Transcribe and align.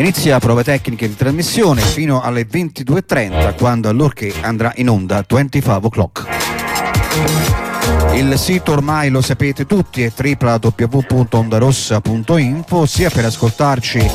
Inizia 0.00 0.38
prove 0.38 0.64
tecniche 0.64 1.08
di 1.08 1.14
trasmissione 1.14 1.82
fino 1.82 2.22
alle 2.22 2.46
22.30 2.50 3.54
quando 3.54 3.90
allorché 3.90 4.32
andrà 4.40 4.72
in 4.76 4.88
onda 4.88 5.22
25 5.28 5.78
o'clock. 5.82 6.26
Il 8.14 8.38
sito 8.38 8.72
ormai 8.72 9.10
lo 9.10 9.20
sapete 9.20 9.66
tutti 9.66 10.02
è 10.02 10.10
www.ondarossa.info 10.10 12.86
sia 12.86 13.10
per 13.10 13.26
ascoltarci 13.26 14.10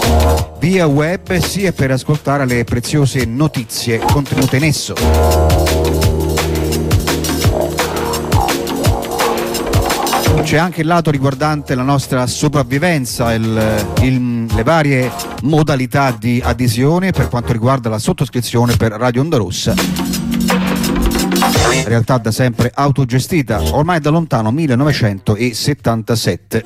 via 0.58 0.88
web 0.88 1.38
sia 1.38 1.72
per 1.72 1.92
ascoltare 1.92 2.48
le 2.48 2.64
preziose 2.64 3.24
notizie 3.26 4.00
contenute 4.00 4.58
in 4.58 4.64
esso. 4.64 5.85
C'è 10.46 10.58
anche 10.58 10.82
il 10.82 10.88
lato 10.88 11.10
riguardante 11.10 11.74
la 11.74 11.82
nostra 11.82 12.28
sopravvivenza, 12.28 13.34
il, 13.34 13.96
il, 14.04 14.46
le 14.46 14.64
varie 14.64 15.12
modalità 15.42 16.12
di 16.12 16.40
adesione 16.42 17.10
per 17.10 17.30
quanto 17.30 17.52
riguarda 17.52 17.90
la 17.90 17.98
sottoscrizione 17.98 18.76
per 18.76 18.92
Radio 18.92 19.22
Onda 19.22 19.38
Rossa. 19.38 19.74
Realtà 21.86 22.20
da 22.20 22.30
sempre 22.30 22.70
autogestita, 22.72 23.60
ormai 23.74 24.00
da 24.00 24.12
lontano 24.12 24.52
1977. 24.52 26.64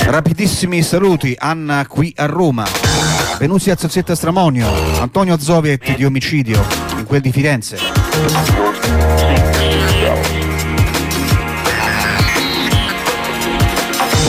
Rapidissimi 0.00 0.82
saluti, 0.82 1.34
Anna 1.38 1.86
qui 1.86 2.12
a 2.16 2.26
Roma, 2.26 2.66
Venuzia 3.38 3.76
Zozzetta 3.76 4.14
Stramonio, 4.14 4.70
Antonio 5.00 5.38
Zoviet 5.38 5.96
di 5.96 6.04
omicidio, 6.04 6.62
in 6.98 7.06
quel 7.06 7.22
di 7.22 7.32
Firenze. 7.32 9.53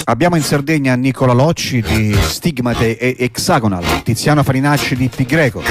Abbiamo 0.08 0.36
in 0.36 0.44
Sardegna 0.44 0.94
Nicola 0.94 1.34
Locci 1.34 1.82
di 1.82 2.16
Stigmate 2.16 2.96
e 2.96 3.16
Hexagonal, 3.18 4.04
Tiziano 4.04 4.44
Farinacci 4.44 4.96
di 4.96 5.10
Pi 5.10 5.26
Greco. 5.26 5.64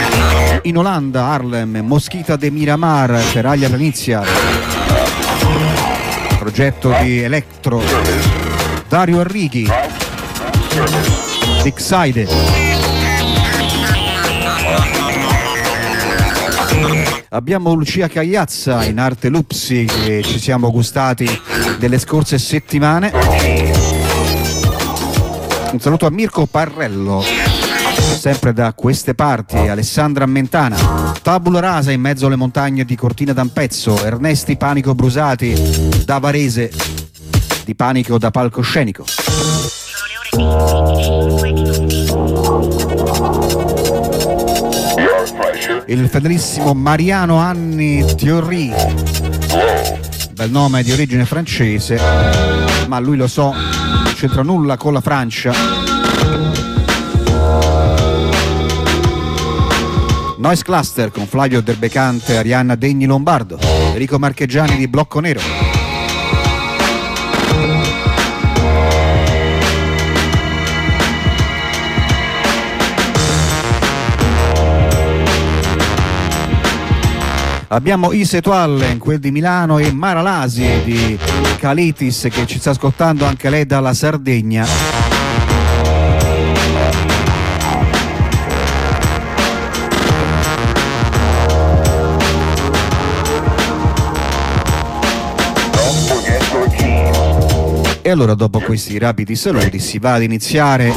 In 0.62 0.76
Olanda 0.76 1.26
Harlem, 1.26 1.78
Moschita 1.84 2.34
de 2.34 2.50
Miramar 2.50 3.22
per 3.32 3.46
Aglia 3.46 3.68
Planizia. 3.68 4.22
Progetto 6.36 6.92
di 7.00 7.20
Electro. 7.20 7.80
Dario 8.88 9.20
Arrighi. 9.20 9.68
Dixide. 11.62 12.26
Abbiamo 17.28 17.72
Lucia 17.74 18.08
Cagliazza 18.08 18.84
in 18.84 18.98
arte 18.98 19.28
Lupsi 19.28 19.84
che 19.84 20.22
ci 20.24 20.40
siamo 20.40 20.72
gustati 20.72 21.40
delle 21.78 22.00
scorse 22.00 22.36
settimane. 22.38 23.73
Un 25.74 25.80
saluto 25.80 26.06
a 26.06 26.10
Mirko 26.10 26.46
Parrello, 26.46 27.20
sempre 28.16 28.52
da 28.52 28.72
queste 28.74 29.14
parti, 29.14 29.56
Alessandra 29.56 30.24
Mentana, 30.24 31.12
Tabula 31.20 31.58
Rasa 31.58 31.90
in 31.90 32.00
mezzo 32.00 32.26
alle 32.26 32.36
montagne 32.36 32.84
di 32.84 32.94
Cortina 32.94 33.32
d'Ampezzo, 33.32 34.04
Ernesti 34.04 34.56
Panico 34.56 34.94
Brusati 34.94 35.52
da 36.04 36.18
Varese, 36.18 36.70
di 37.64 37.74
Panico 37.74 38.18
da 38.18 38.30
palcoscenico. 38.30 39.04
Il 45.86 46.08
fedelissimo 46.08 46.72
Mariano 46.72 47.38
Anni 47.38 48.04
Thierry, 48.14 48.72
bel 50.34 50.50
nome 50.50 50.84
di 50.84 50.92
origine 50.92 51.24
francese, 51.24 51.98
ma 52.86 53.00
lui 53.00 53.16
lo 53.16 53.26
so, 53.26 53.52
c'entra 54.24 54.42
nulla 54.42 54.78
con 54.78 54.94
la 54.94 55.02
Francia. 55.02 55.52
Noise 60.38 60.62
Cluster 60.62 61.10
con 61.10 61.26
Flavio 61.26 61.60
Derbecante, 61.60 62.38
Arianna 62.38 62.74
Degni 62.74 63.04
Lombardo, 63.04 63.58
Enrico 63.60 64.18
Marcheggiani 64.18 64.78
di 64.78 64.88
Blocco 64.88 65.20
Nero. 65.20 65.63
Abbiamo 77.68 78.12
Ise 78.12 78.40
Tuallen, 78.40 78.98
quel 78.98 79.18
di 79.18 79.30
Milano, 79.30 79.78
e 79.78 79.90
Mara 79.92 80.20
Lasi 80.20 80.82
di 80.84 81.18
Calitis 81.58 82.28
che 82.30 82.46
ci 82.46 82.58
sta 82.58 82.70
ascoltando 82.70 83.24
anche 83.24 83.48
lei 83.48 83.66
dalla 83.66 83.94
Sardegna. 83.94 84.66
E 98.06 98.10
allora 98.10 98.34
dopo 98.34 98.60
questi 98.60 98.98
rapidi 98.98 99.34
saluti 99.34 99.78
si 99.78 99.98
va 99.98 100.14
ad 100.14 100.22
iniziare 100.22 100.92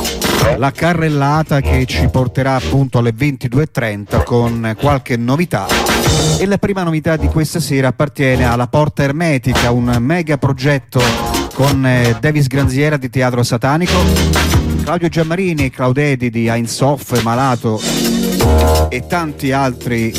la 0.57 0.71
carrellata 0.71 1.61
che 1.61 1.85
ci 1.85 2.07
porterà 2.09 2.55
appunto 2.55 2.97
alle 2.97 3.13
22.30 3.17 4.23
con 4.25 4.75
qualche 4.77 5.15
novità 5.15 5.96
e 6.39 6.45
la 6.45 6.57
prima 6.57 6.83
novità 6.83 7.15
di 7.15 7.27
questa 7.27 7.59
sera 7.59 7.87
appartiene 7.87 8.45
alla 8.45 8.67
Porta 8.67 9.03
Ermetica, 9.03 9.71
un 9.71 9.95
mega 9.99 10.37
progetto 10.37 11.01
con 11.53 11.85
eh, 11.85 12.15
Davis 12.19 12.47
Granziera 12.47 12.97
di 12.97 13.09
Teatro 13.09 13.41
Satanico, 13.41 13.97
Claudio 14.83 15.09
Giammarini, 15.09 15.69
Claudedi 15.69 16.29
di 16.29 16.47
Ainsoff, 16.47 17.21
Malato 17.23 17.81
e 18.89 19.07
tanti 19.07 19.51
altri 19.51 20.13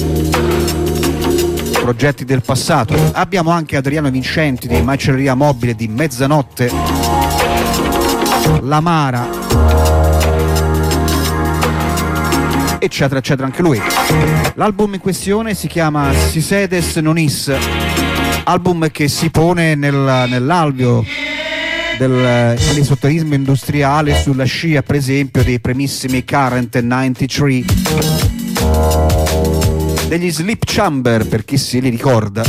progetti 1.80 2.24
del 2.24 2.42
passato. 2.42 2.94
Abbiamo 3.12 3.50
anche 3.50 3.76
Adriano 3.76 4.10
Vincenti 4.10 4.66
di 4.66 4.82
Macelleria 4.82 5.34
Mobile 5.34 5.74
di 5.74 5.86
Mezzanotte, 5.86 6.70
La 8.62 8.80
Mara 8.80 10.07
eccetera 12.80 13.18
eccetera 13.18 13.46
anche 13.46 13.62
lui. 13.62 13.80
L'album 14.54 14.94
in 14.94 15.00
questione 15.00 15.54
si 15.54 15.66
chiama 15.68 16.12
Si 16.12 16.40
Sedes 16.40 16.96
Non 16.96 17.18
Is, 17.18 17.52
album 18.44 18.90
che 18.90 19.08
si 19.08 19.30
pone 19.30 19.74
nel, 19.74 20.26
nell'alveo 20.28 21.04
dell'esoterismo 21.98 23.34
industriale 23.34 24.14
sulla 24.14 24.44
scia 24.44 24.82
per 24.82 24.94
esempio 24.94 25.42
dei 25.42 25.58
primissimi 25.58 26.24
Current 26.24 26.78
93 26.80 27.64
degli 30.06 30.30
Sleep 30.30 30.62
Chamber 30.64 31.26
per 31.26 31.44
chi 31.44 31.58
se 31.58 31.80
li 31.80 31.88
ricorda 31.88 32.44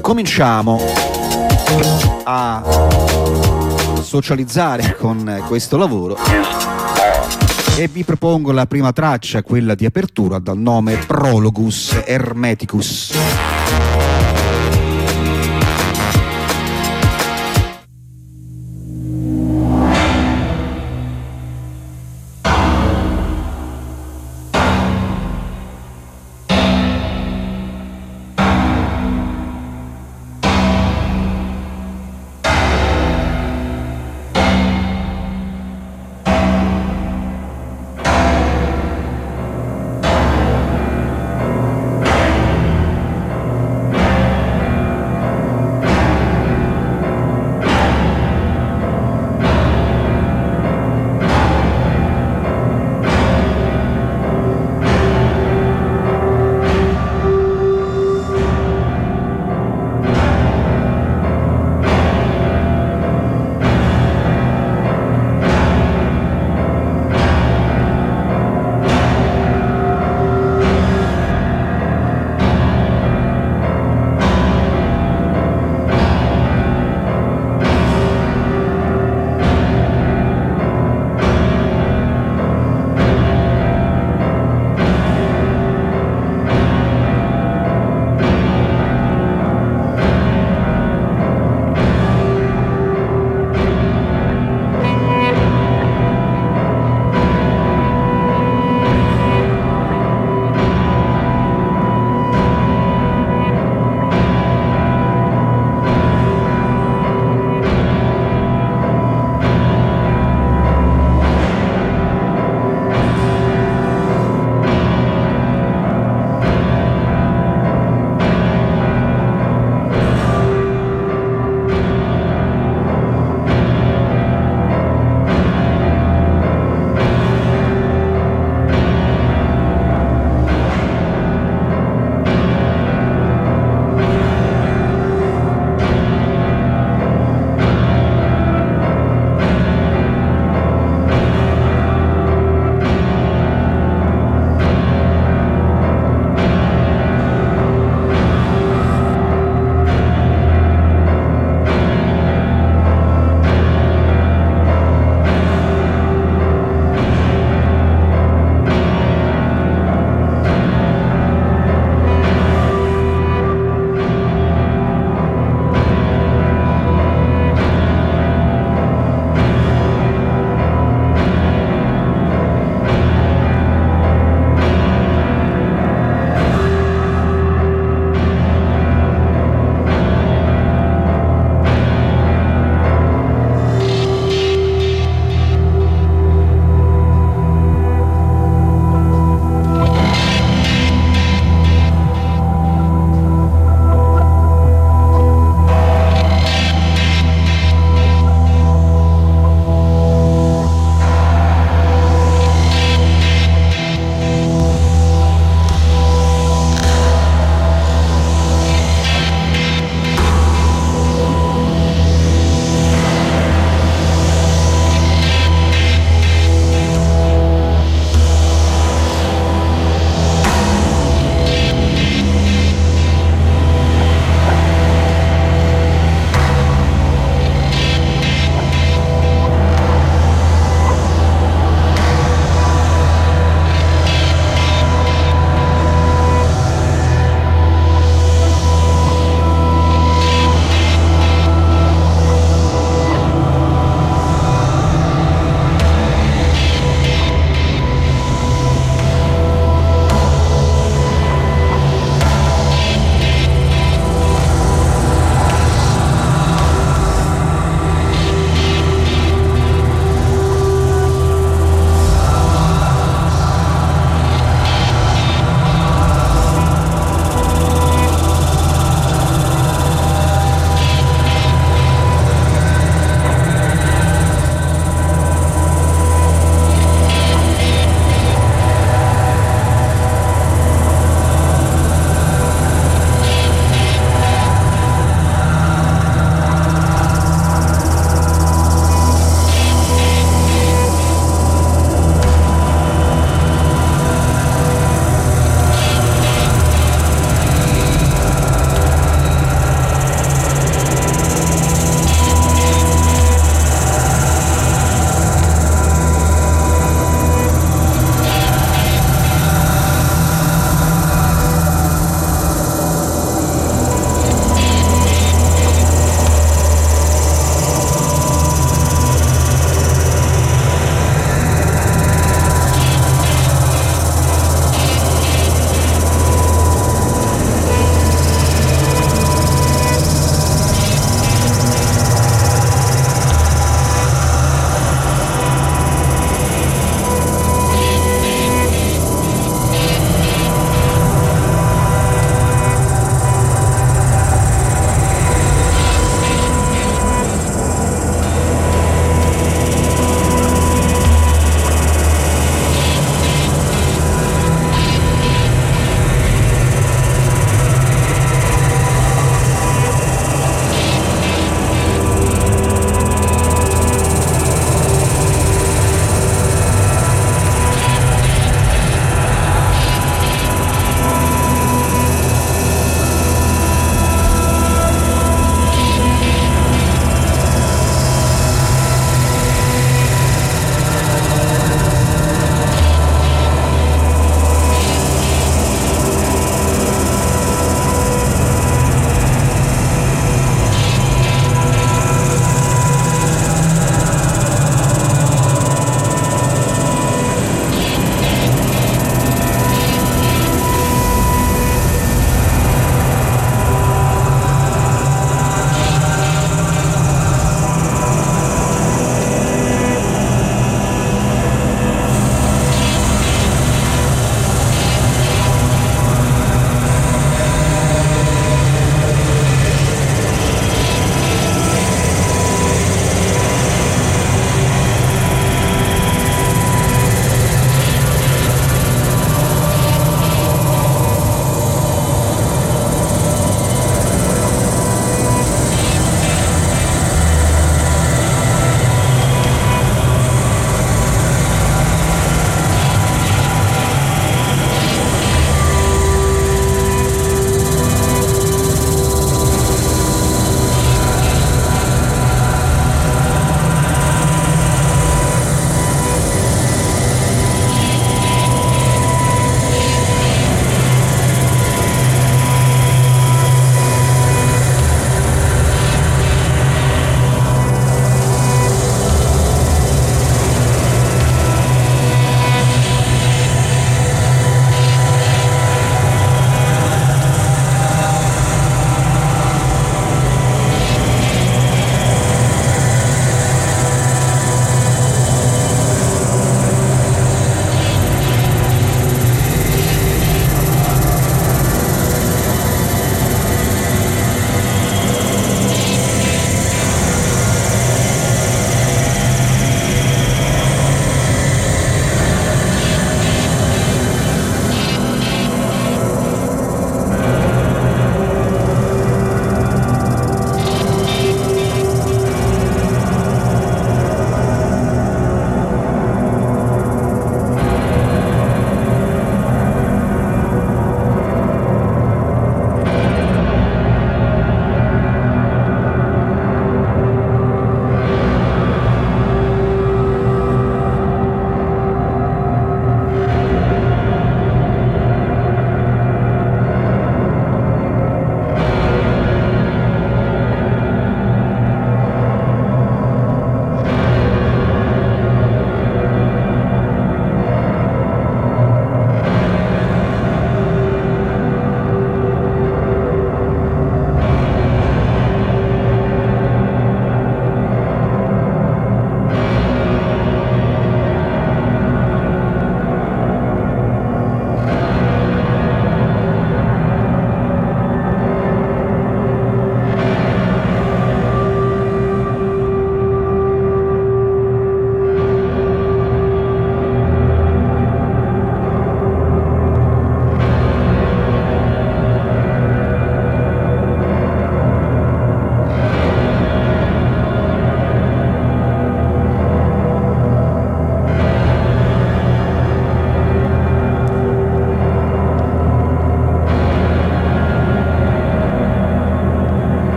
cominciamo 0.00 0.80
a 2.24 3.09
socializzare 4.10 4.96
con 4.96 5.44
questo 5.46 5.76
lavoro 5.76 6.16
e 7.76 7.86
vi 7.86 8.02
propongo 8.02 8.50
la 8.50 8.66
prima 8.66 8.92
traccia, 8.92 9.44
quella 9.44 9.76
di 9.76 9.86
apertura 9.86 10.40
dal 10.40 10.58
nome 10.58 10.96
Prologus 10.96 12.02
Hermeticus. 12.04 13.59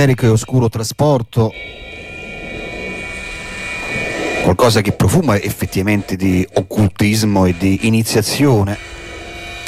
Il 0.00 0.06
misterico 0.06 0.24
e 0.24 0.28
oscuro 0.28 0.68
trasporto, 0.70 1.52
qualcosa 4.42 4.80
che 4.80 4.92
profuma 4.92 5.38
effettivamente 5.38 6.16
di 6.16 6.46
occultismo 6.54 7.44
e 7.44 7.54
di 7.58 7.80
iniziazione. 7.82 8.78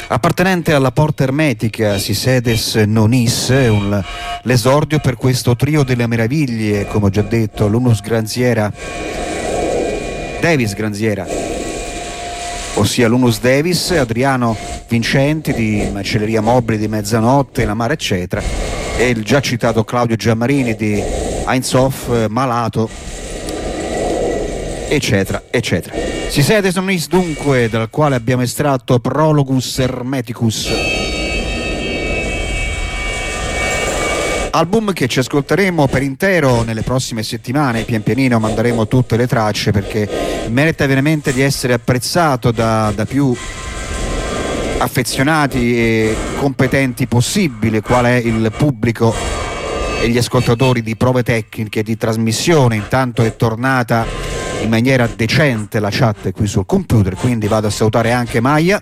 Appartenente 0.07 0.73
alla 0.73 0.91
porta 0.91 1.23
ermetica 1.23 1.99
Sisedes 1.99 2.75
Nonis, 2.75 3.49
un, 3.49 4.03
l'esordio 4.41 4.99
per 4.99 5.17
questo 5.17 5.55
trio 5.55 5.83
delle 5.83 6.07
meraviglie, 6.07 6.87
come 6.87 7.05
ho 7.05 7.09
già 7.09 7.21
detto, 7.21 7.67
l'Unus 7.67 8.01
Granziera, 8.01 8.71
Davis 10.41 10.73
Granziera, 10.73 11.27
ossia 12.75 13.07
l'Unus 13.07 13.39
Davis, 13.39 13.91
Adriano 13.91 14.57
Vincenti 14.87 15.53
di 15.53 15.87
Macelleria 15.91 16.41
Mobili 16.41 16.79
di 16.79 16.87
Mezzanotte, 16.87 17.65
La 17.65 17.75
Mare 17.75 17.93
eccetera, 17.93 18.41
e 18.97 19.09
il 19.09 19.23
già 19.23 19.39
citato 19.39 19.83
Claudio 19.83 20.15
Giammarini 20.15 20.75
di 20.75 21.01
Heinz 21.45 21.75
Malato, 22.29 22.89
eccetera, 24.87 25.43
eccetera. 25.49 25.95
Si 26.29 26.41
sede 26.41 26.71
Sonis 26.71 27.07
dunque, 27.07 27.69
dal 27.69 27.89
quale 27.89 28.15
abbiamo 28.15 28.43
estratto 28.43 28.99
Prologus 28.99 29.79
Hermeticus. 29.79 30.71
Album 34.55 34.93
che 34.93 35.07
ci 35.07 35.17
ascolteremo 35.17 35.87
per 35.87 36.03
intero 36.03 36.61
nelle 36.61 36.83
prossime 36.83 37.23
settimane, 37.23 37.85
pian 37.85 38.03
pianino 38.03 38.39
manderemo 38.39 38.87
tutte 38.87 39.17
le 39.17 39.25
tracce 39.25 39.71
perché 39.71 40.07
merita 40.49 40.85
veramente 40.85 41.33
di 41.33 41.41
essere 41.41 41.73
apprezzato 41.73 42.51
da, 42.51 42.91
da 42.93 43.05
più 43.05 43.35
affezionati 44.77 45.77
e 45.77 46.15
competenti 46.37 47.07
possibile, 47.07 47.81
qual 47.81 48.05
è 48.05 48.15
il 48.15 48.51
pubblico 48.55 49.13
e 50.01 50.09
gli 50.09 50.17
ascoltatori 50.17 50.81
di 50.81 50.95
prove 50.95 51.23
tecniche 51.23 51.83
di 51.83 51.97
trasmissione. 51.97 52.75
Intanto 52.75 53.23
è 53.23 53.35
tornata 53.35 54.05
in 54.61 54.69
maniera 54.69 55.07
decente 55.07 55.79
la 55.79 55.89
chat 55.91 56.31
qui 56.31 56.47
sul 56.47 56.65
computer, 56.65 57.15
quindi 57.15 57.47
vado 57.47 57.67
a 57.67 57.71
salutare 57.71 58.11
anche 58.11 58.39
Maya 58.39 58.81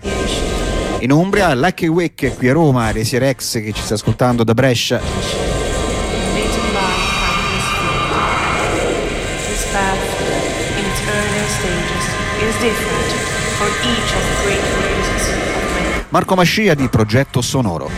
in 1.00 1.10
Umbria, 1.10 1.52
Lucky 1.54 1.88
Wick 1.88 2.36
qui 2.36 2.48
a 2.48 2.52
Roma, 2.52 2.90
Resi 2.92 3.18
Rex 3.18 3.60
che 3.60 3.72
ci 3.72 3.82
sta 3.82 3.94
ascoltando 3.94 4.44
da 4.44 4.54
Brescia. 4.54 5.51
Marco 16.12 16.34
Mascia 16.34 16.74
di 16.74 16.88
Progetto 16.88 17.40
Sonoro. 17.40 17.90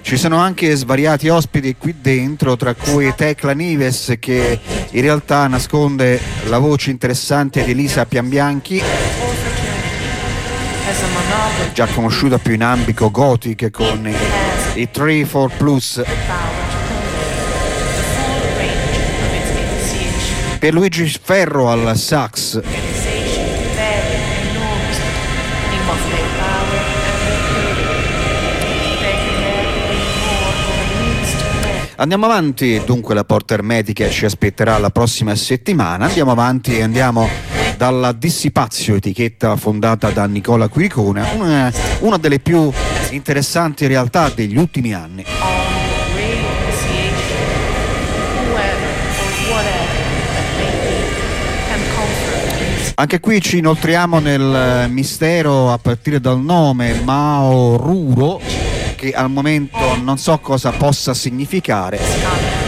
Ci 0.00 0.16
sono 0.16 0.36
anche 0.36 0.76
svariati 0.76 1.28
ospiti 1.28 1.74
qui 1.76 1.96
dentro, 2.00 2.56
tra 2.56 2.74
cui 2.74 3.12
Tecla 3.16 3.52
Nives 3.52 4.14
che 4.20 4.60
in 4.88 5.00
realtà 5.00 5.48
nasconde 5.48 6.20
la 6.44 6.58
voce 6.58 6.92
interessante 6.92 7.64
di 7.64 7.72
Elisa 7.72 8.06
Pianbianchi, 8.06 8.80
già 11.72 11.86
conosciuta 11.86 12.38
più 12.38 12.52
in 12.52 12.62
ambito 12.62 13.10
gothic 13.10 13.72
con 13.72 14.43
i, 14.74 14.80
i 14.80 14.88
3-4 14.92 15.56
Plus. 15.56 16.02
Per 20.58 20.72
Luigi 20.72 21.06
Ferro 21.22 21.70
al 21.70 21.96
sax. 21.96 22.60
Andiamo 31.96 32.26
avanti, 32.26 32.82
dunque 32.84 33.14
la 33.14 33.24
porta 33.24 33.54
ermetica 33.54 34.08
ci 34.08 34.24
aspetterà 34.24 34.78
la 34.78 34.90
prossima 34.90 35.34
settimana. 35.36 36.06
Andiamo 36.06 36.32
avanti 36.32 36.76
e 36.76 36.82
andiamo 36.82 37.53
dalla 37.76 38.12
Dissipazio, 38.12 38.96
etichetta 38.96 39.56
fondata 39.56 40.10
da 40.10 40.26
Nicola 40.26 40.68
Quiricone, 40.68 41.26
una, 41.36 41.72
una 42.00 42.16
delle 42.18 42.38
più 42.38 42.70
interessanti 43.10 43.86
realtà 43.86 44.30
degli 44.30 44.56
ultimi 44.56 44.92
anni. 44.92 45.24
Anche 52.96 53.18
qui 53.18 53.40
ci 53.40 53.58
inoltriamo 53.58 54.20
nel 54.20 54.86
mistero 54.88 55.72
a 55.72 55.78
partire 55.78 56.20
dal 56.20 56.40
nome 56.40 57.00
Mao 57.02 57.76
Ruro 57.76 58.40
che 58.94 59.12
al 59.12 59.30
momento 59.30 59.96
non 60.00 60.16
so 60.16 60.38
cosa 60.38 60.70
possa 60.70 61.12
significare. 61.12 62.63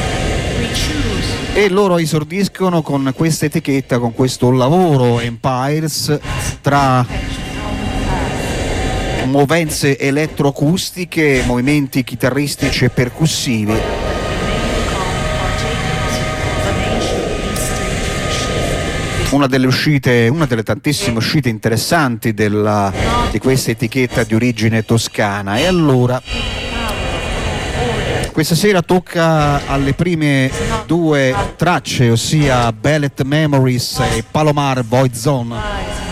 E 1.58 1.70
loro 1.70 1.96
esordiscono 1.96 2.82
con 2.82 3.10
questa 3.16 3.46
etichetta, 3.46 3.98
con 3.98 4.12
questo 4.12 4.50
lavoro 4.50 5.20
Empires 5.20 6.18
tra 6.60 7.02
movenze 9.24 9.98
elettroacustiche, 9.98 11.44
movimenti 11.46 12.04
chitarristici 12.04 12.84
e 12.84 12.90
percussivi 12.90 13.74
una 19.30 19.46
delle 19.46 19.66
uscite, 19.66 20.28
una 20.28 20.44
delle 20.44 20.62
tantissime 20.62 21.16
uscite 21.16 21.48
interessanti 21.48 22.34
della, 22.34 22.92
di 23.30 23.38
questa 23.38 23.70
etichetta 23.70 24.24
di 24.24 24.34
origine 24.34 24.84
toscana. 24.84 25.56
E 25.56 25.64
allora 25.64 26.20
questa 28.36 28.54
sera 28.54 28.82
tocca 28.82 29.66
alle 29.66 29.94
prime 29.94 30.50
due 30.84 31.34
tracce, 31.56 32.10
ossia 32.10 32.70
Ballet 32.70 33.22
Memories 33.22 33.98
e 34.14 34.22
Palomar 34.30 34.84
Void 34.84 35.14
Zone. 35.14 36.05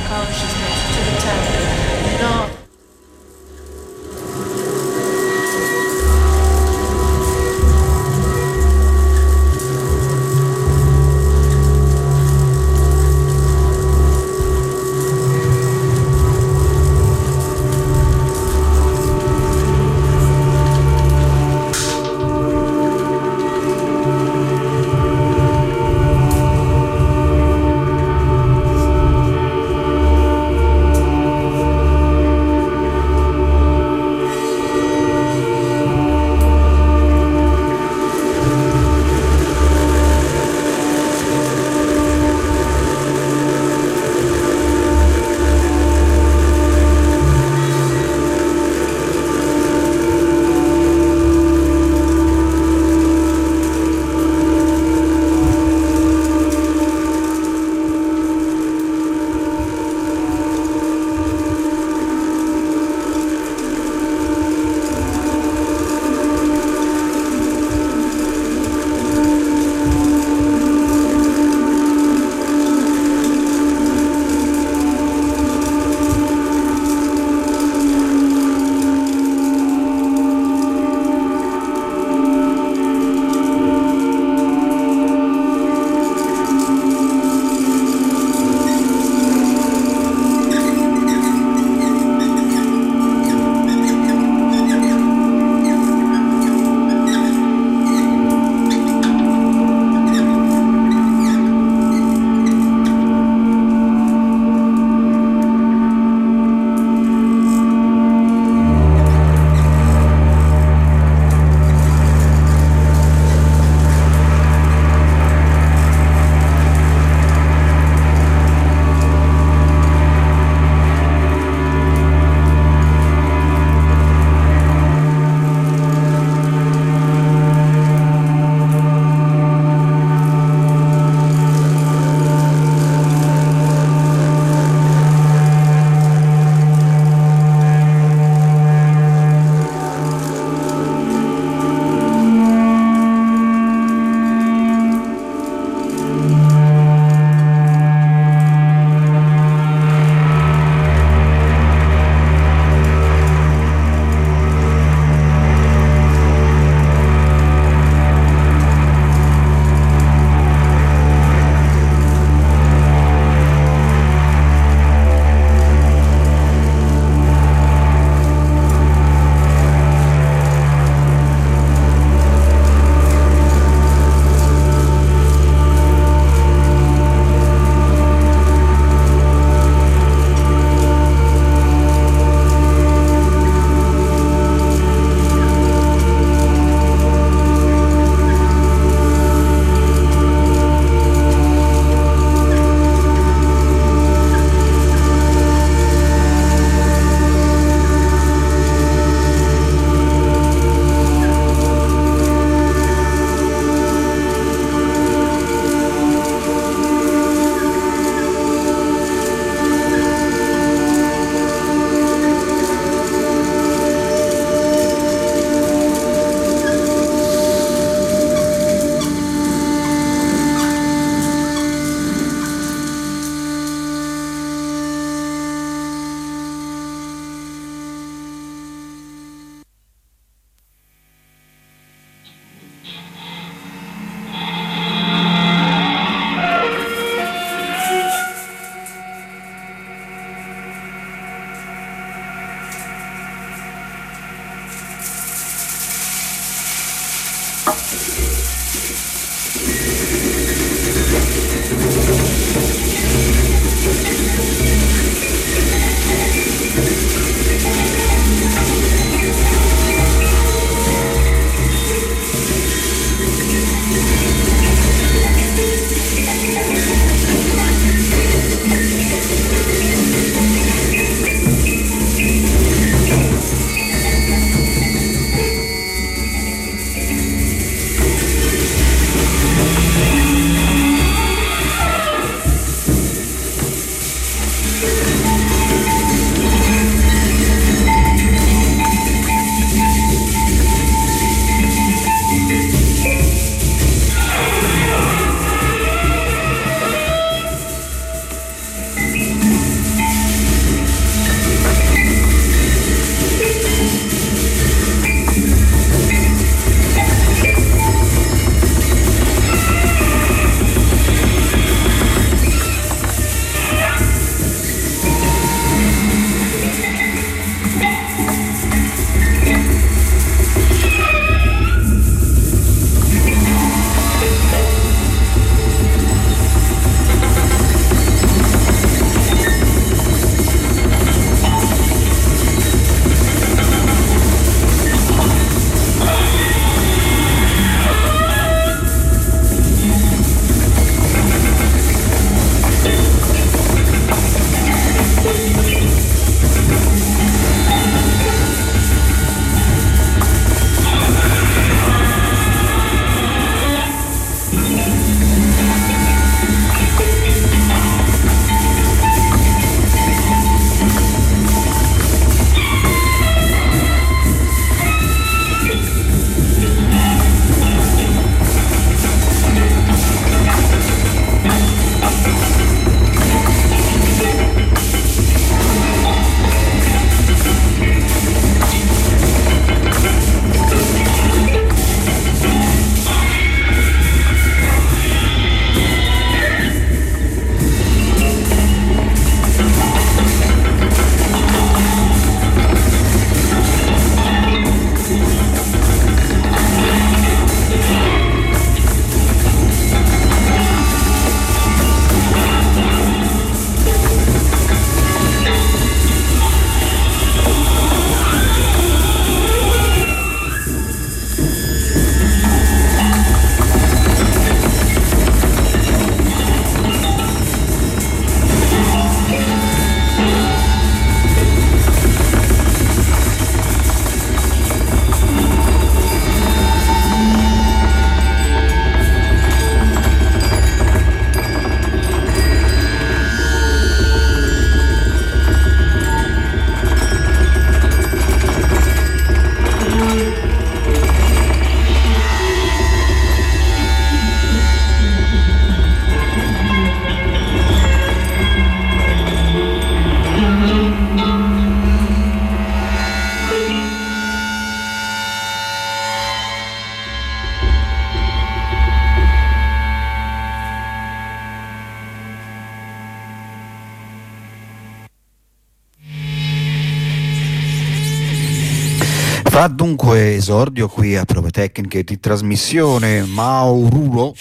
Dunque 470.05 470.35
esordio 470.35 470.87
qui 470.87 471.17
a 471.17 471.25
prove 471.25 471.51
tecniche 471.51 472.05
di 472.05 472.21
trasmissione. 472.21 473.23
Maurulo, 473.23 474.35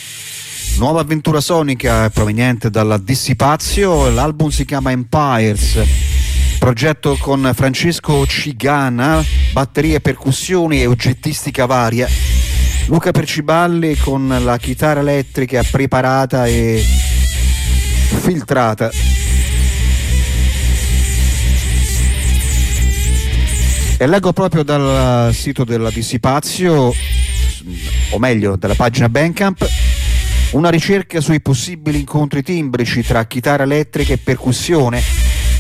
nuova 0.77 0.99
avventura 0.99 1.39
sonica 1.39 2.09
proveniente 2.09 2.69
dalla 2.69 2.97
Dissipazio, 2.97 4.09
l'album 4.09 4.49
si 4.49 4.65
chiama 4.65 4.91
Empires, 4.91 5.81
progetto 6.59 7.15
con 7.17 7.49
Francesco 7.55 8.25
Cigana, 8.27 9.23
batterie, 9.53 10.01
percussioni 10.01 10.81
e 10.81 10.85
oggettistica 10.85 11.65
varia, 11.65 12.09
Luca 12.87 13.11
Perciballi 13.11 13.95
con 13.95 14.35
la 14.43 14.57
chitarra 14.57 14.99
elettrica 14.99 15.63
preparata 15.63 16.45
e 16.45 16.83
filtrata. 18.19 19.12
E 23.97 24.07
leggo 24.07 24.33
proprio 24.33 24.63
dal 24.63 25.33
sito 25.33 25.63
della 25.63 25.89
Dissipazio, 25.89 26.91
o 28.09 28.19
meglio 28.19 28.55
dalla 28.55 28.75
pagina 28.75 29.07
Bandcamp, 29.07 29.65
una 30.51 30.69
ricerca 30.69 31.21
sui 31.21 31.41
possibili 31.41 31.99
incontri 31.99 32.43
timbrici 32.43 33.03
tra 33.03 33.25
chitarra 33.25 33.63
elettrica 33.63 34.13
e 34.13 34.17
percussione 34.17 35.01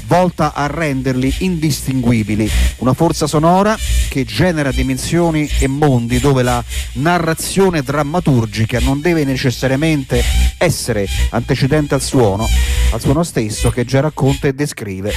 volta 0.05 0.53
a 0.53 0.67
renderli 0.67 1.33
indistinguibili, 1.39 2.49
una 2.77 2.93
forza 2.93 3.25
sonora 3.25 3.77
che 4.09 4.25
genera 4.25 4.71
dimensioni 4.71 5.49
e 5.59 5.67
mondi 5.67 6.19
dove 6.19 6.43
la 6.43 6.63
narrazione 6.93 7.81
drammaturgica 7.81 8.79
non 8.79 9.01
deve 9.01 9.23
necessariamente 9.23 10.23
essere 10.57 11.07
antecedente 11.29 11.93
al 11.95 12.01
suono, 12.01 12.47
al 12.91 13.01
suono 13.01 13.23
stesso 13.23 13.69
che 13.69 13.85
già 13.85 14.01
racconta 14.01 14.47
e 14.47 14.53
descrive 14.53 15.13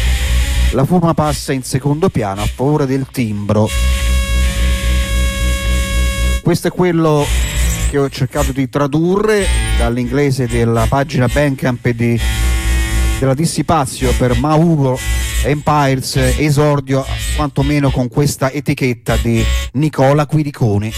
la 0.73 0.85
forma 0.85 1.15
passa 1.15 1.53
in 1.53 1.63
secondo 1.63 2.09
piano 2.09 2.43
a 2.43 2.47
favore 2.47 2.87
del 2.87 3.07
timbro. 3.11 3.69
Questo 6.43 6.69
è 6.69 6.71
quello 6.71 7.25
che 7.91 7.99
ho 7.99 8.09
cercato 8.09 8.53
di 8.53 8.69
tradurre 8.69 9.47
dall'inglese 9.79 10.47
della 10.47 10.87
pagina 10.89 11.29
Bandcamp 11.29 11.89
di, 11.89 12.21
della 13.19 13.35
Dissipazio 13.35 14.13
per 14.17 14.39
Mauro 14.39 14.99
Empires, 15.45 16.17
esordio 16.17 17.05
quantomeno 17.37 17.91
con 17.91 18.09
questa 18.09 18.51
etichetta 18.51 19.17
di 19.17 19.45
Nicola 19.73 20.27
Quiriconi. 20.27 20.93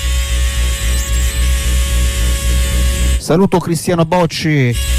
Saluto 3.18 3.58
Cristiano 3.58 4.06
Bocci 4.06 4.97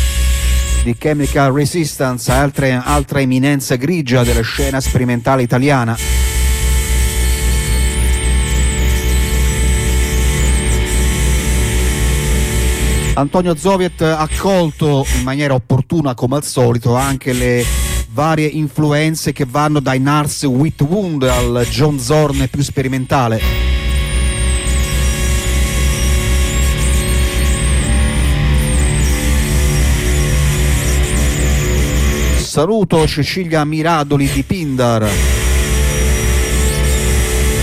di 0.89 0.97
Chemical 0.97 1.53
Resistance, 1.53 2.31
altre, 2.31 2.71
altra 2.71 3.21
eminenza 3.21 3.75
grigia 3.75 4.23
della 4.23 4.41
scena 4.41 4.81
sperimentale 4.81 5.43
italiana. 5.43 5.95
Antonio 13.13 13.55
Zoviet 13.55 14.01
ha 14.01 14.17
accolto 14.17 15.05
in 15.17 15.23
maniera 15.23 15.53
opportuna 15.53 16.15
come 16.15 16.37
al 16.37 16.43
solito 16.43 16.95
anche 16.95 17.33
le 17.33 17.63
varie 18.11 18.47
influenze 18.47 19.31
che 19.31 19.45
vanno 19.47 19.79
dai 19.79 19.99
Nars 19.99 20.41
Whitwound 20.43 21.21
al 21.21 21.67
John 21.69 21.99
Zorn 21.99 22.47
più 22.49 22.63
sperimentale. 22.63 23.88
Saluto 32.59 33.07
Cecilia 33.07 33.63
Miradoli 33.63 34.29
di 34.29 34.43
Pindar. 34.43 35.09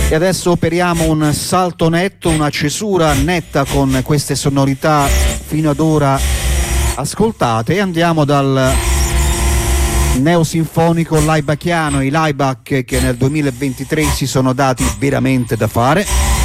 E 0.09 0.15
adesso 0.15 0.49
operiamo 0.49 1.03
un 1.03 1.31
salto 1.33 1.87
netto, 1.87 2.29
una 2.29 2.49
cesura 2.49 3.13
netta 3.13 3.63
con 3.63 4.01
queste 4.03 4.33
sonorità 4.33 5.05
fino 5.05 5.69
ad 5.69 5.79
ora 5.79 6.19
ascoltate 6.95 7.75
e 7.75 7.79
andiamo 7.79 8.25
dal 8.25 8.73
neosinfonico 10.17 11.19
Laibachiano, 11.19 12.01
i 12.01 12.09
Laibach 12.09 12.83
che 12.83 12.99
nel 12.99 13.17
2023 13.17 14.03
si 14.05 14.25
sono 14.25 14.53
dati 14.53 14.83
veramente 14.97 15.55
da 15.55 15.67
fare. 15.67 16.36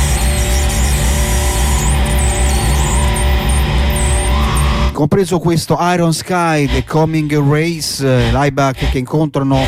Compreso 5.03 5.41
questo 5.41 5.77
Iron 5.81 6.15
Sky, 6.15 6.69
The 6.69 6.85
Coming 6.85 7.33
Race, 7.51 8.31
Laibach 8.31 8.89
che 8.89 8.99
incontrano 8.99 9.59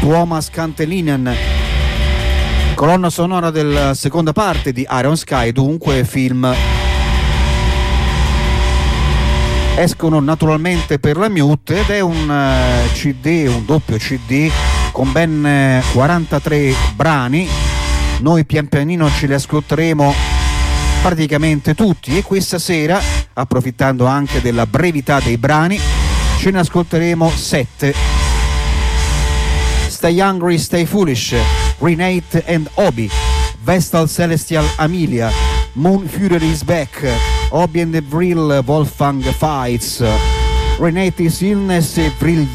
Thomas 0.00 0.50
Cantelinen, 0.50 1.34
colonna 2.74 3.08
sonora 3.08 3.50
della 3.50 3.94
seconda 3.94 4.32
parte 4.32 4.70
di 4.70 4.86
Iron 4.90 5.16
Sky, 5.16 5.50
dunque 5.50 6.04
film 6.04 6.54
escono 9.76 10.20
naturalmente 10.20 10.98
per 10.98 11.16
la 11.16 11.30
Mute 11.30 11.80
ed 11.80 11.88
è 11.88 12.00
un 12.00 12.28
uh, 12.28 12.92
CD, 12.92 13.46
un 13.48 13.64
doppio 13.64 13.96
CD 13.96 14.50
con 14.92 15.10
ben 15.10 15.82
43 15.94 16.56
eh, 16.56 16.74
brani. 16.94 17.48
Noi 18.20 18.44
pian 18.44 18.68
pianino 18.68 19.08
ce 19.08 19.26
li 19.26 19.32
ascolteremo 19.32 20.12
praticamente 21.02 21.74
tutti 21.74 22.16
e 22.16 22.22
questa 22.22 22.58
sera, 22.58 23.00
approfittando 23.34 24.06
anche 24.06 24.40
della 24.40 24.66
brevità 24.66 25.20
dei 25.20 25.36
brani, 25.36 25.78
ce 26.38 26.50
ne 26.50 26.58
ascolteremo 26.58 27.30
7. 27.30 27.94
Stay 29.88 30.20
Hungry, 30.20 30.58
Stay 30.58 30.84
Foolish, 30.84 31.34
Renate 31.78 32.44
and 32.46 32.68
Obi, 32.74 33.10
Vestal 33.62 34.08
Celestial 34.08 34.64
Amelia, 34.76 35.30
Moon 35.74 36.06
Fury 36.06 36.50
is 36.50 36.62
Back, 36.62 37.04
Obi 37.50 37.80
and 37.80 37.92
the 37.92 38.02
Vril 38.02 38.62
Wolfgang 38.66 39.22
Fights, 39.22 40.02
Renetis 40.78 41.40
Illness 41.40 41.96
e 41.98 42.12
Vril 42.18 42.46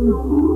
Música 0.00 0.49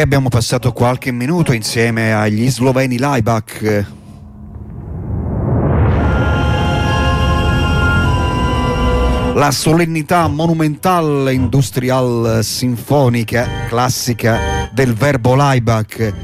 Abbiamo 0.00 0.28
passato 0.28 0.72
qualche 0.72 1.10
minuto 1.10 1.52
insieme 1.52 2.14
agli 2.14 2.48
sloveni 2.50 2.98
Laibach. 2.98 3.86
La 9.34 9.50
solennità 9.50 10.28
monumental 10.28 11.28
industrial 11.32 12.40
sinfonica 12.42 13.66
classica 13.66 14.70
del 14.72 14.94
verbo 14.94 15.34
Laibach, 15.34 16.14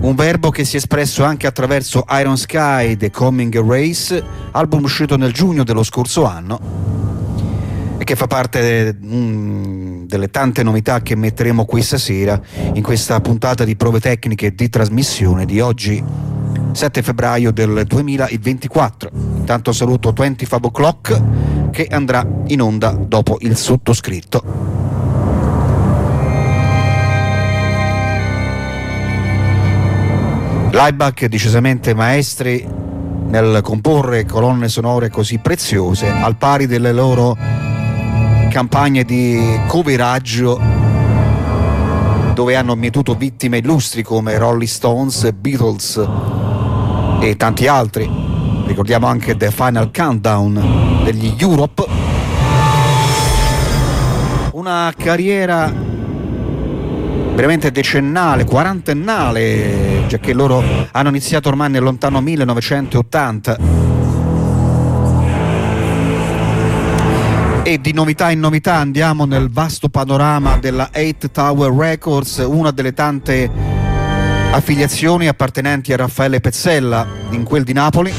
un 0.00 0.14
verbo 0.14 0.50
che 0.50 0.64
si 0.64 0.74
è 0.74 0.78
espresso 0.78 1.22
anche 1.22 1.46
attraverso 1.46 2.04
Iron 2.10 2.36
Sky, 2.36 2.96
The 2.96 3.10
Coming 3.10 3.64
Race, 3.64 4.22
album 4.50 4.82
uscito 4.82 5.16
nel 5.16 5.32
giugno 5.32 5.62
dello 5.62 5.84
scorso 5.84 6.26
anno 6.26 6.88
e 7.98 8.04
che 8.04 8.14
fa 8.16 8.26
parte 8.26 8.94
mm, 8.94 9.57
delle 10.08 10.30
tante 10.30 10.62
novità 10.62 11.02
che 11.02 11.14
metteremo 11.14 11.66
questa 11.66 11.98
sera 11.98 12.40
in 12.72 12.82
questa 12.82 13.20
puntata 13.20 13.62
di 13.64 13.76
prove 13.76 14.00
tecniche 14.00 14.54
di 14.54 14.70
trasmissione 14.70 15.44
di 15.44 15.60
oggi 15.60 16.02
7 16.72 17.02
febbraio 17.02 17.52
del 17.52 17.84
2024. 17.86 19.10
Intanto 19.36 19.70
saluto 19.72 20.12
20 20.12 20.46
Fab 20.46 20.64
O'Clock 20.64 21.70
che 21.70 21.86
andrà 21.90 22.26
in 22.46 22.62
onda 22.62 22.92
dopo 22.92 23.36
il 23.40 23.54
sottoscritto. 23.54 24.42
Laibach 30.70 31.26
decisamente 31.26 31.92
maestri 31.92 32.66
nel 33.26 33.60
comporre 33.62 34.24
colonne 34.24 34.68
sonore 34.68 35.10
così 35.10 35.36
preziose 35.36 36.08
al 36.08 36.36
pari 36.36 36.66
delle 36.66 36.92
loro 36.92 37.57
campagne 38.48 39.04
di 39.04 39.60
coveraggio 39.66 40.60
dove 42.34 42.56
hanno 42.56 42.74
mietuto 42.74 43.14
vittime 43.14 43.58
illustri 43.58 44.02
come 44.02 44.38
Rolling 44.38 44.68
Stones, 44.68 45.32
Beatles 45.32 46.08
e 47.20 47.36
tanti 47.36 47.66
altri. 47.66 48.08
Ricordiamo 48.66 49.06
anche 49.06 49.36
The 49.36 49.50
Final 49.50 49.90
Countdown 49.92 51.02
degli 51.04 51.34
Europe. 51.38 51.84
Una 54.52 54.92
carriera 54.96 55.72
veramente 57.34 57.70
decennale, 57.70 58.44
quarantennale, 58.44 60.04
già 60.06 60.18
che 60.18 60.32
loro 60.32 60.62
hanno 60.92 61.08
iniziato 61.08 61.48
ormai 61.48 61.70
nel 61.70 61.82
lontano 61.82 62.20
1980 62.20 63.87
E 67.68 67.78
di 67.82 67.92
novità 67.92 68.30
in 68.30 68.40
novità 68.40 68.76
andiamo 68.76 69.26
nel 69.26 69.50
vasto 69.50 69.90
panorama 69.90 70.56
della 70.56 70.88
8 70.90 71.30
Tower 71.30 71.70
Records, 71.70 72.38
una 72.38 72.70
delle 72.70 72.94
tante 72.94 73.50
affiliazioni 74.50 75.28
appartenenti 75.28 75.92
a 75.92 75.96
Raffaele 75.96 76.40
Pezzella 76.40 77.06
in 77.28 77.44
quel 77.44 77.64
di 77.64 77.74
Napoli. 77.74 78.10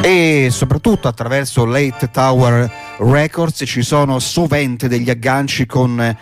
E 0.00 0.48
soprattutto 0.50 1.06
attraverso 1.06 1.66
l'Eight 1.66 2.10
Tower 2.10 2.70
Records 2.96 3.64
ci 3.66 3.82
sono 3.82 4.18
sovente 4.18 4.88
degli 4.88 5.10
agganci 5.10 5.66
con 5.66 6.00
eh, 6.00 6.16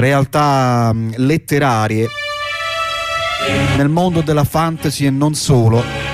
realtà 0.00 0.90
mm, 0.92 1.12
letterarie 1.18 2.08
nel 3.76 3.88
mondo 3.88 4.20
della 4.20 4.42
fantasy 4.42 5.06
e 5.06 5.10
non 5.10 5.34
solo 5.34 6.10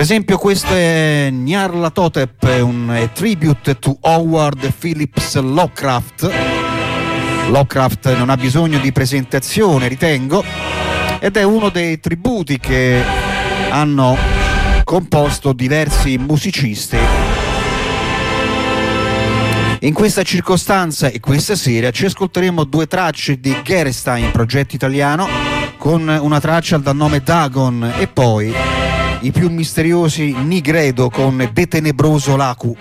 Per 0.00 0.08
esempio 0.08 0.38
questo 0.38 0.72
è 0.72 1.28
Nyarlathotep, 1.30 2.60
un 2.62 3.10
tribute 3.12 3.78
to 3.78 3.98
Howard 4.00 4.72
Phillips 4.72 5.38
Lovecraft. 5.38 6.32
Lovecraft 7.48 8.16
non 8.16 8.30
ha 8.30 8.36
bisogno 8.38 8.78
di 8.78 8.92
presentazione, 8.92 9.88
ritengo, 9.88 10.42
ed 11.18 11.36
è 11.36 11.42
uno 11.42 11.68
dei 11.68 12.00
tributi 12.00 12.58
che 12.58 13.02
hanno 13.68 14.16
composto 14.84 15.52
diversi 15.52 16.16
musicisti. 16.16 16.96
In 19.80 19.92
questa 19.92 20.22
circostanza 20.22 21.08
e 21.08 21.20
questa 21.20 21.56
sera 21.56 21.90
ci 21.90 22.06
ascolteremo 22.06 22.64
due 22.64 22.86
tracce 22.86 23.38
di 23.38 23.54
Gerestein, 23.62 24.30
progetto 24.30 24.74
italiano, 24.74 25.28
con 25.76 26.08
una 26.08 26.40
traccia 26.40 26.78
dal 26.78 26.96
nome 26.96 27.20
Dagon 27.20 27.92
e 27.98 28.06
poi 28.06 28.79
i 29.20 29.32
più 29.32 29.50
misteriosi 29.50 30.32
Nigredo 30.32 31.10
con 31.10 31.48
De 31.52 31.66
Tenebroso 31.66 32.36
Lacu. 32.36 32.76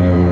uh, 0.00 0.29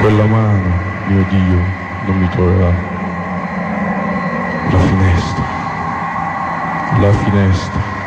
Quella 0.00 0.26
mano, 0.26 1.02
mio 1.04 1.22
Dio, 1.24 1.62
non 2.04 2.16
mi 2.16 2.26
troverà. 2.26 2.74
La 4.70 4.78
finestra, 4.78 5.44
la 6.96 7.12
finestra. 7.12 7.99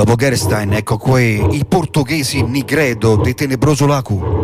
Dopo 0.00 0.16
Gerstein, 0.16 0.72
ecco 0.72 0.96
qui 0.96 1.58
i 1.58 1.66
portoghesi 1.66 2.42
Nigredo 2.42 3.16
di 3.16 3.34
Tenebroso 3.34 3.84
Lacu. 3.84 4.39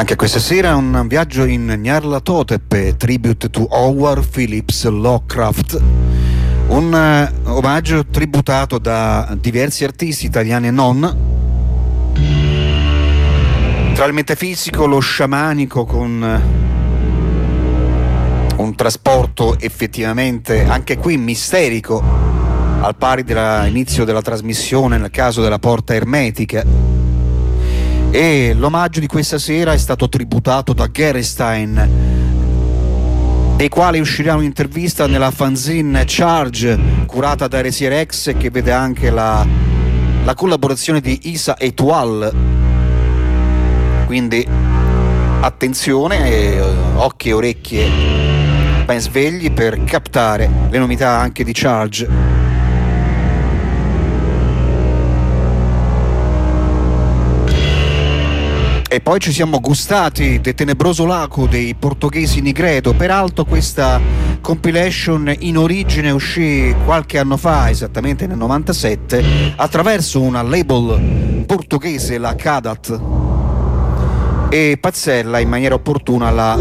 Anche 0.00 0.16
questa 0.16 0.38
sera 0.38 0.76
un 0.76 1.04
viaggio 1.08 1.44
in 1.44 1.66
Nyarlathotep, 1.66 2.96
tribute 2.96 3.50
to 3.50 3.66
Howard 3.68 4.26
Phillips 4.26 4.86
Lovecraft. 4.86 5.78
Un 6.68 7.30
uh, 7.44 7.50
omaggio 7.50 8.06
tributato 8.06 8.78
da 8.78 9.36
diversi 9.38 9.84
artisti 9.84 10.24
italiani 10.24 10.68
e 10.68 10.70
non, 10.70 11.00
tra 13.92 14.06
il 14.06 14.14
metafisico, 14.14 14.86
lo 14.86 15.00
sciamanico 15.00 15.84
con 15.84 16.42
uh, 18.56 18.62
un 18.62 18.74
trasporto 18.74 19.58
effettivamente 19.58 20.64
anche 20.64 20.96
qui 20.96 21.18
misterico, 21.18 22.02
al 22.80 22.96
pari 22.96 23.22
dell'inizio 23.22 24.06
della 24.06 24.22
trasmissione 24.22 24.96
nel 24.96 25.10
caso 25.10 25.42
della 25.42 25.58
porta 25.58 25.94
ermetica 25.94 26.89
e 28.10 28.54
l'omaggio 28.56 29.00
di 29.00 29.06
questa 29.06 29.38
sera 29.38 29.72
è 29.72 29.78
stato 29.78 30.08
tributato 30.08 30.72
da 30.72 30.90
Gerestein 30.90 32.18
dei 33.60 33.68
quali 33.68 34.00
uscirà 34.00 34.36
un'intervista 34.36 35.06
nella 35.06 35.30
fanzine 35.30 36.04
Charge 36.06 36.78
curata 37.04 37.46
da 37.46 37.60
Resier 37.60 38.06
X 38.06 38.34
che 38.38 38.48
vede 38.48 38.72
anche 38.72 39.10
la, 39.10 39.46
la 40.24 40.34
collaborazione 40.34 41.02
di 41.02 41.20
Isa 41.24 41.58
Etoile. 41.58 42.32
Quindi 44.06 44.46
attenzione 45.40 46.30
e 46.30 46.60
occhi 46.94 47.28
e 47.28 47.32
orecchie 47.34 47.88
ben 48.86 48.98
svegli 48.98 49.52
per 49.52 49.84
captare 49.84 50.50
le 50.70 50.78
novità 50.78 51.18
anche 51.18 51.44
di 51.44 51.52
Charge 51.52 52.29
E 58.92 59.00
poi 59.00 59.20
ci 59.20 59.30
siamo 59.30 59.60
gustati 59.60 60.40
del 60.40 60.54
tenebroso 60.54 61.06
laco 61.06 61.46
dei 61.46 61.76
portoghesi 61.76 62.40
Nigredo. 62.40 62.92
Peraltro 62.92 63.44
questa 63.44 64.00
compilation 64.40 65.32
in 65.38 65.58
origine 65.58 66.10
uscì 66.10 66.74
qualche 66.84 67.18
anno 67.18 67.36
fa, 67.36 67.70
esattamente 67.70 68.26
nel 68.26 68.36
97, 68.36 69.52
attraverso 69.54 70.20
una 70.20 70.42
label 70.42 71.44
portoghese, 71.46 72.18
la 72.18 72.34
Cadat. 72.34 73.00
E 74.48 74.76
Pazzella 74.80 75.38
in 75.38 75.48
maniera 75.48 75.76
opportuna 75.76 76.32
l'ha 76.32 76.58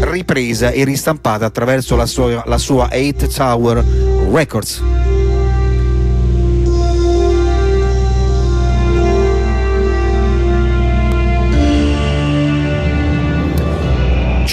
ripresa 0.00 0.68
e 0.68 0.84
ristampata 0.84 1.46
attraverso 1.46 1.96
la 1.96 2.04
sua, 2.04 2.42
la 2.44 2.58
sua 2.58 2.92
Eight 2.92 3.34
Tower 3.34 3.82
Records. 4.30 4.95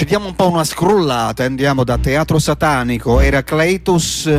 Ci 0.03 0.09
diamo 0.09 0.27
un 0.27 0.35
po' 0.35 0.49
una 0.49 0.65
scrollata, 0.65 1.45
andiamo 1.45 1.85
da 1.85 1.97
Teatro 1.97 2.37
Satanico, 2.37 3.21
Heracleitus 3.21 4.37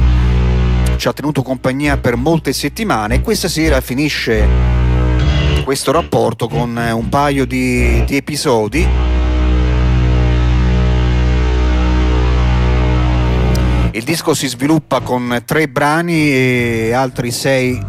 ci 0.97 1.09
ha 1.09 1.13
tenuto 1.15 1.41
compagnia 1.41 1.97
per 1.97 2.17
molte 2.17 2.53
settimane 2.53 3.15
e 3.15 3.21
questa 3.23 3.49
sera 3.49 3.81
finisce 3.81 4.47
questo 5.65 5.91
rapporto 5.91 6.49
con 6.49 6.77
un 6.77 7.09
paio 7.09 7.47
di, 7.47 8.05
di 8.05 8.15
episodi. 8.15 8.87
Il 13.93 14.03
disco 14.03 14.35
si 14.35 14.47
sviluppa 14.47 15.01
con 15.01 15.45
tre 15.47 15.67
brani 15.67 16.29
e 16.29 16.93
altri 16.93 17.31
sei 17.31 17.83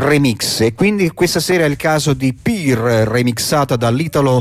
remix. 0.00 0.60
E 0.60 0.74
quindi 0.74 1.10
questa 1.10 1.40
sera 1.40 1.64
è 1.64 1.68
il 1.68 1.76
caso 1.76 2.14
di 2.14 2.34
Peer 2.34 2.78
remixata 3.06 3.76
dall'italo 3.76 4.40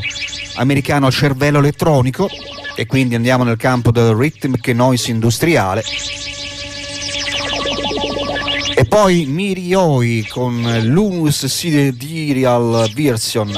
americano 0.56 1.12
Cervello 1.12 1.60
Elettronico. 1.60 2.30
E 2.76 2.86
quindi 2.86 3.16
andiamo 3.16 3.44
nel 3.44 3.58
campo 3.58 3.92
del 3.92 4.14
rhythmic 4.14 4.68
noise 4.70 5.12
industriale. 5.12 5.84
E 8.76 8.86
poi 8.86 9.26
Mirioi 9.26 10.26
con 10.28 10.80
l'Unus 10.84 11.46
Sidereal 11.46 12.90
Version 12.96 13.52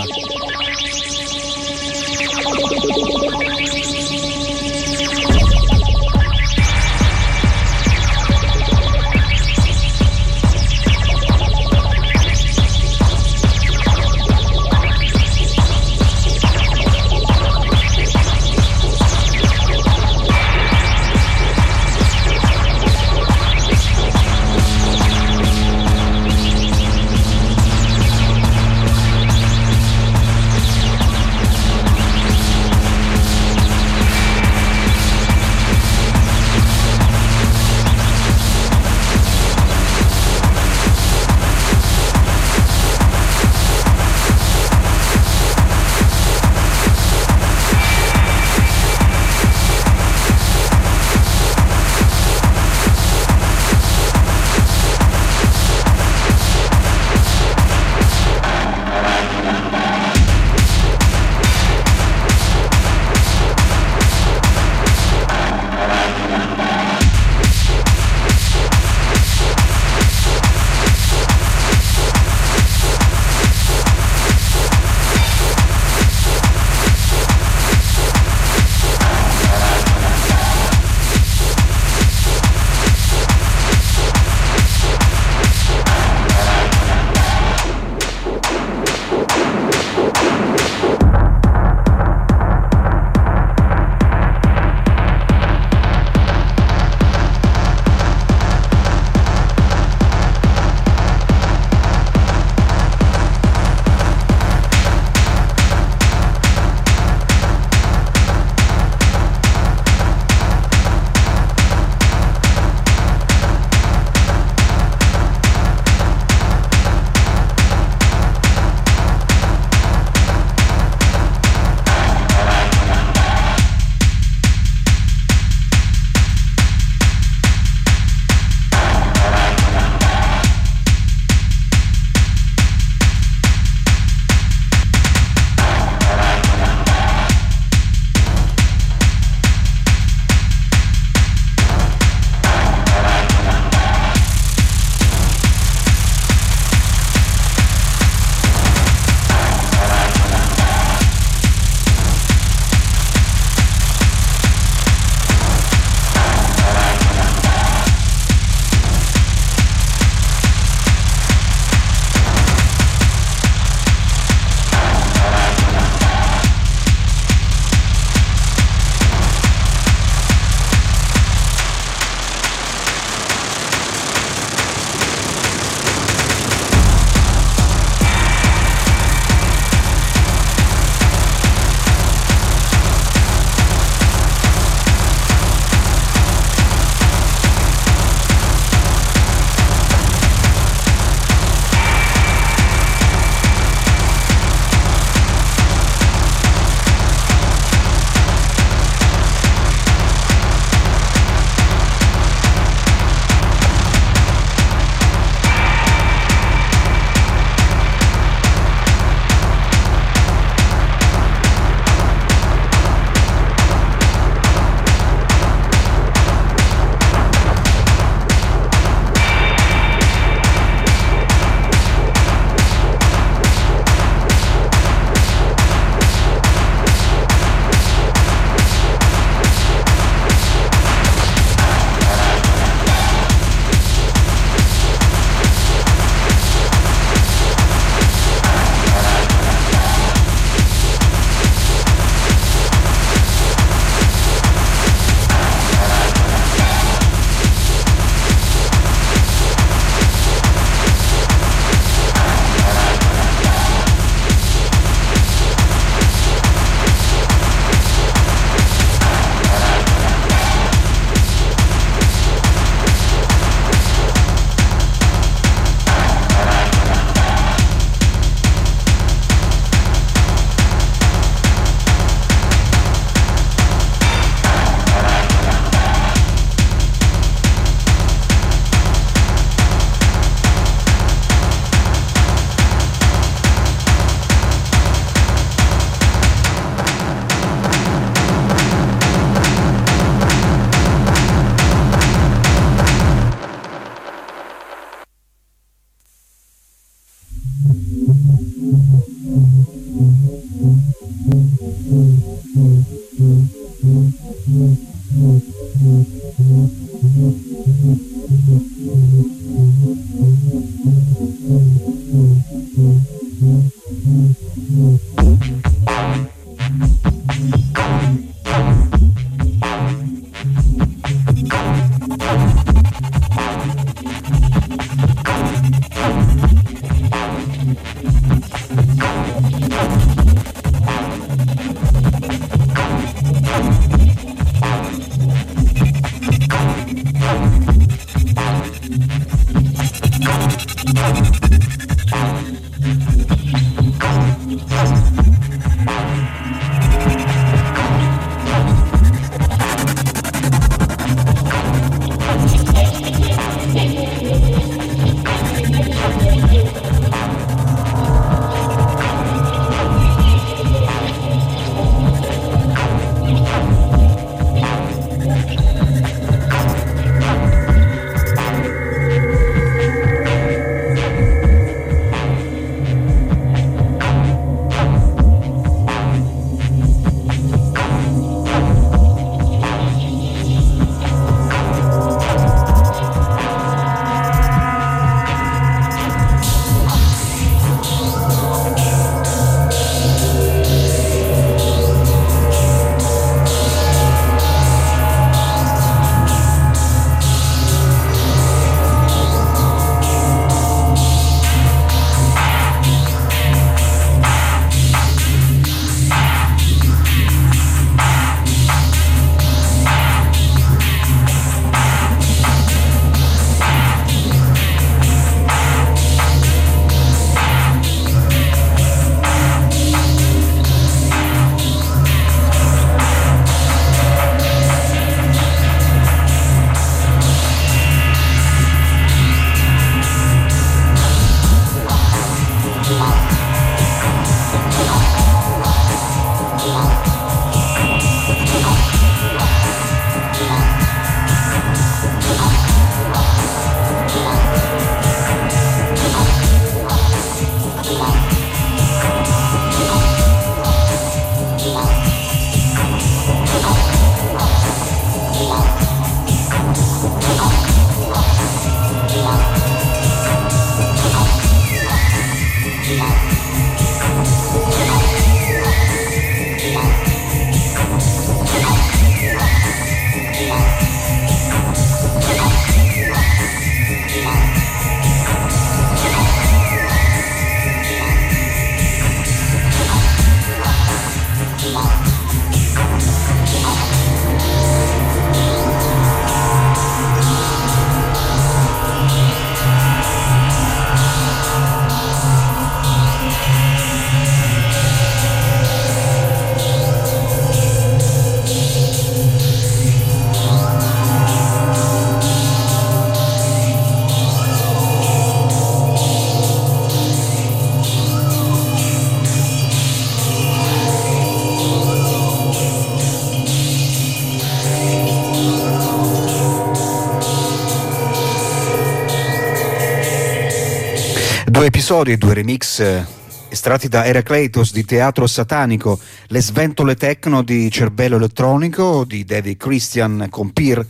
episodi 521.92 522.14
e 522.14 522.18
due 522.18 522.34
remix 522.34 522.80
eh, 522.80 523.06
estratti 523.50 523.90
da 523.90 524.06
Heracleitos 524.06 524.72
di 524.72 524.86
Teatro 524.86 525.28
Satanico, 525.28 526.00
le 526.28 526.42
sventole 526.42 526.96
techno 526.96 527.42
di 527.42 527.70
Cervello 527.70 528.16
Elettronico 528.16 529.04
di 529.04 529.26
David 529.26 529.58
Christian 529.58 530.28
con 530.30 530.54
Peer 530.54 530.88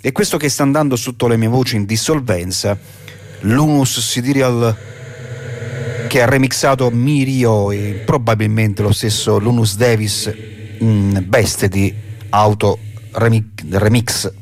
e 0.00 0.10
questo 0.10 0.36
che 0.36 0.48
sta 0.48 0.64
andando 0.64 0.96
sotto 0.96 1.28
le 1.28 1.36
mie 1.36 1.46
voci 1.46 1.76
in 1.76 1.84
dissolvenza, 1.84 2.76
l'Unus 3.42 4.00
Sidereal 4.00 4.76
che 6.08 6.20
ha 6.20 6.26
remixato 6.26 6.90
Mirio 6.90 7.70
e 7.70 8.02
probabilmente 8.04 8.82
lo 8.82 8.92
stesso 8.92 9.38
Lunus 9.38 9.76
Davis 9.76 10.34
in 10.78 11.26
veste 11.28 11.68
di 11.68 11.94
auto 12.30 12.80
remix. 13.12 14.32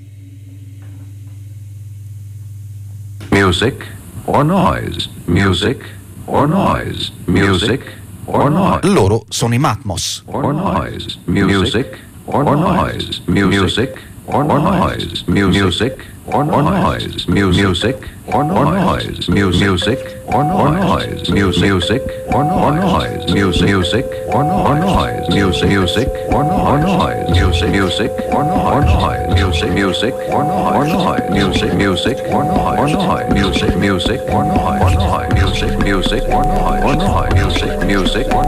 Music 3.29 4.01
or 4.27 4.45
noise, 4.45 5.09
music 5.27 5.85
or 6.27 6.47
noise, 6.47 7.11
music 7.27 7.81
or 8.27 8.51
noise. 8.51 8.85
Loro 8.85 9.25
sono 9.29 9.55
i 9.55 9.59
Matmos. 9.59 10.23
Or 10.27 10.53
noise, 10.53 11.19
music 11.27 11.99
or 12.27 12.45
noise, 12.45 13.21
music 13.27 13.99
or 14.27 14.45
noise, 14.45 15.27
music 15.27 15.99
or 16.27 16.45
noise, 16.45 17.27
music 17.27 18.09
or 18.27 18.45
noise, 18.45 19.29
music 19.29 20.19
or 20.27 20.45
noise, 20.45 21.29
music 21.29 22.09
or 22.33 22.45
noise, 22.45 23.29
music 23.29 23.29
or 23.33 23.35
noise, 23.35 23.35
music, 23.35 23.65
music 23.69 24.07
or 24.33 24.45
noise, 24.45 25.29
music, 25.29 25.69
music 25.69 26.09
or 26.33 26.45
noise, 26.45 27.31
music, 27.31 27.71
music 27.71 28.11
or 28.33 28.85
noise, 28.85 29.33
music, 29.35 29.73
music 29.75 30.13
or 30.31 30.45
noise, 30.45 31.33
music, 31.33 31.75
music 31.75 31.75
or 31.91 32.45
noise, 32.45 32.93
music, 33.41 33.79
music 33.79 34.19
or 34.29 34.45
noise, 34.45 34.95
music, 35.35 35.79
music 35.79 36.23
or 36.29 36.45
noise, 36.45 37.35
music, 37.35 37.81
music 37.87 38.27
or 38.33 38.45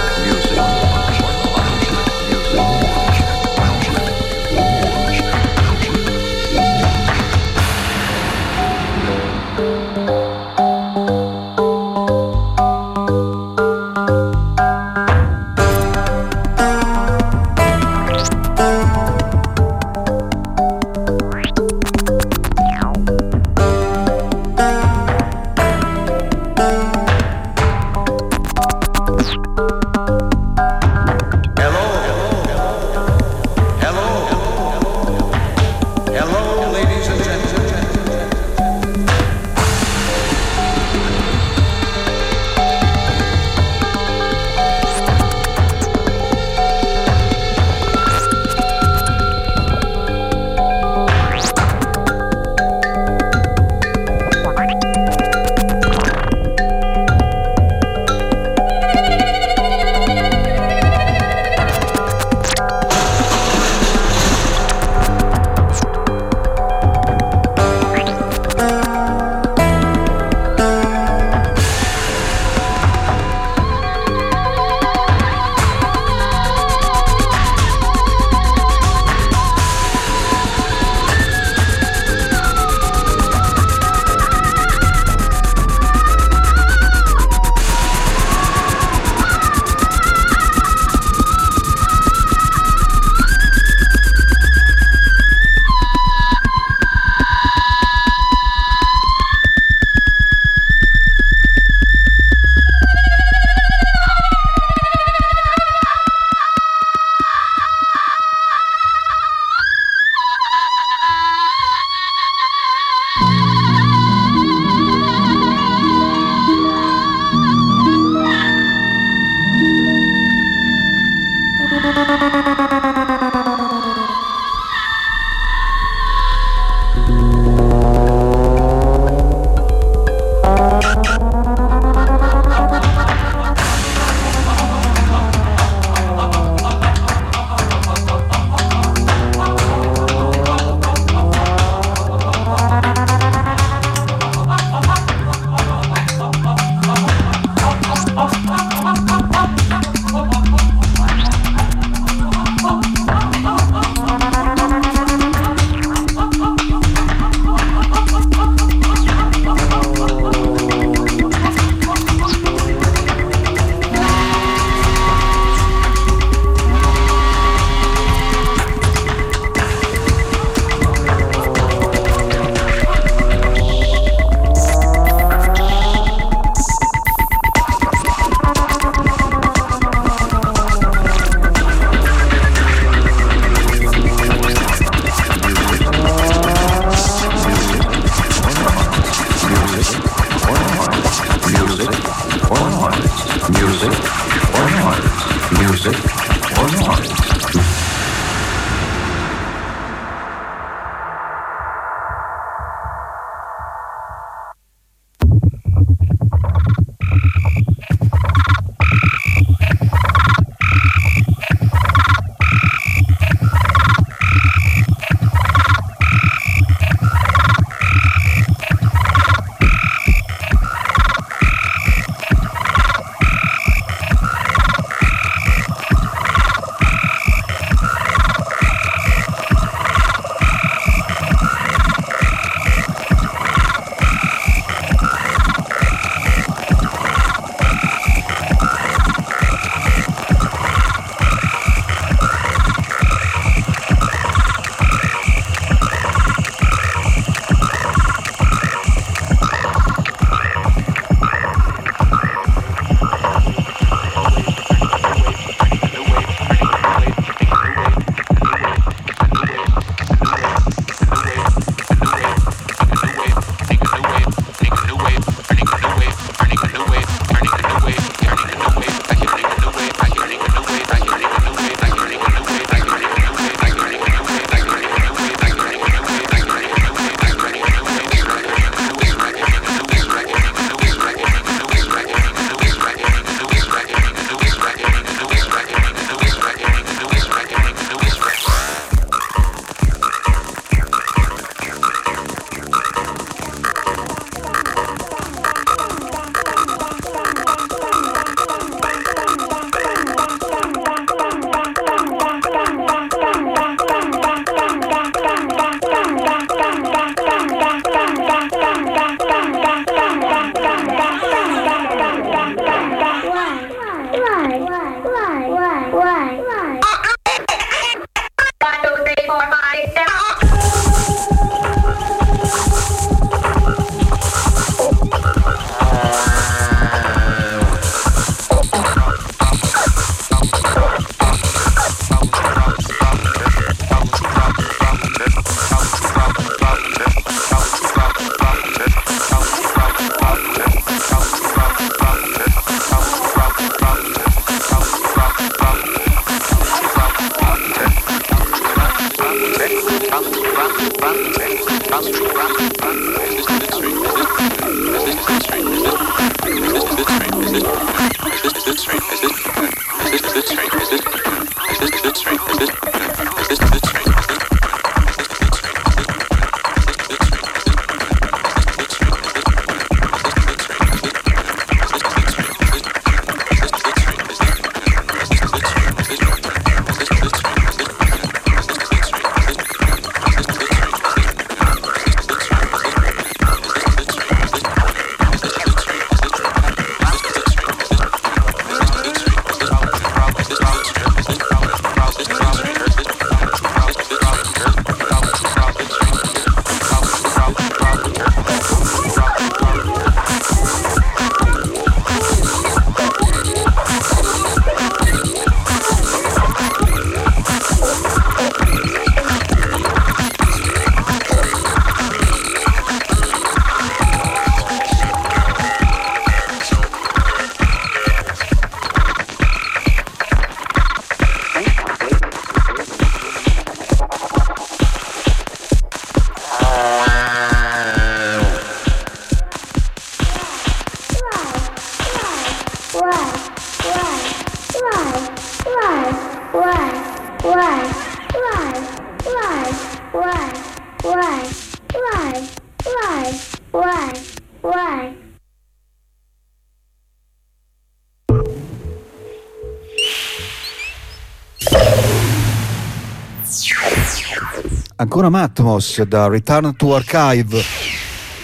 Ancora 455.18 455.30
Matmos 455.30 456.00
da 456.04 456.28
Return 456.28 456.76
to 456.76 456.94
Archive. 456.94 457.60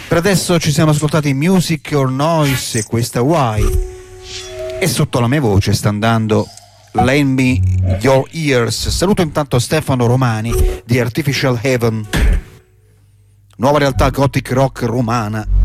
Per 0.09 0.19
adesso 0.19 0.59
ci 0.59 0.73
siamo 0.73 0.91
ascoltati 0.91 1.33
Music 1.33 1.93
or 1.95 2.11
Noise 2.11 2.81
e 2.81 2.83
questa 2.83 3.23
Why. 3.23 3.65
E 4.81 4.89
sotto 4.89 5.21
la 5.21 5.29
mia 5.29 5.41
voce 5.41 5.73
sta 5.73 5.89
andando 5.89 6.49
Lend 6.95 7.39
Me 7.39 7.61
Your 8.01 8.29
Ears. 8.33 8.89
Saluto 8.89 9.23
intanto 9.23 9.61
Stefano 9.61 10.07
Romani 10.07 10.53
di 10.85 10.99
Artificial 10.99 11.61
Heaven, 11.63 12.09
nuova 13.59 13.79
realtà 13.79 14.11
gothic 14.11 14.51
rock 14.51 14.83
romana. 14.83 15.64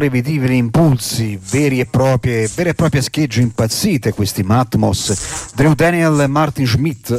Imprevedibili 0.00 0.56
impulsi, 0.56 1.38
veri 1.50 1.78
e 1.78 1.84
proprie, 1.84 2.48
vere 2.54 2.70
e 2.70 2.74
proprie 2.74 3.02
schegge 3.02 3.42
impazzite, 3.42 4.14
questi 4.14 4.42
Matmos, 4.42 5.52
Drew 5.54 5.74
Daniel 5.74 6.18
e 6.20 6.26
Martin 6.26 6.66
Schmidt. 6.66 7.10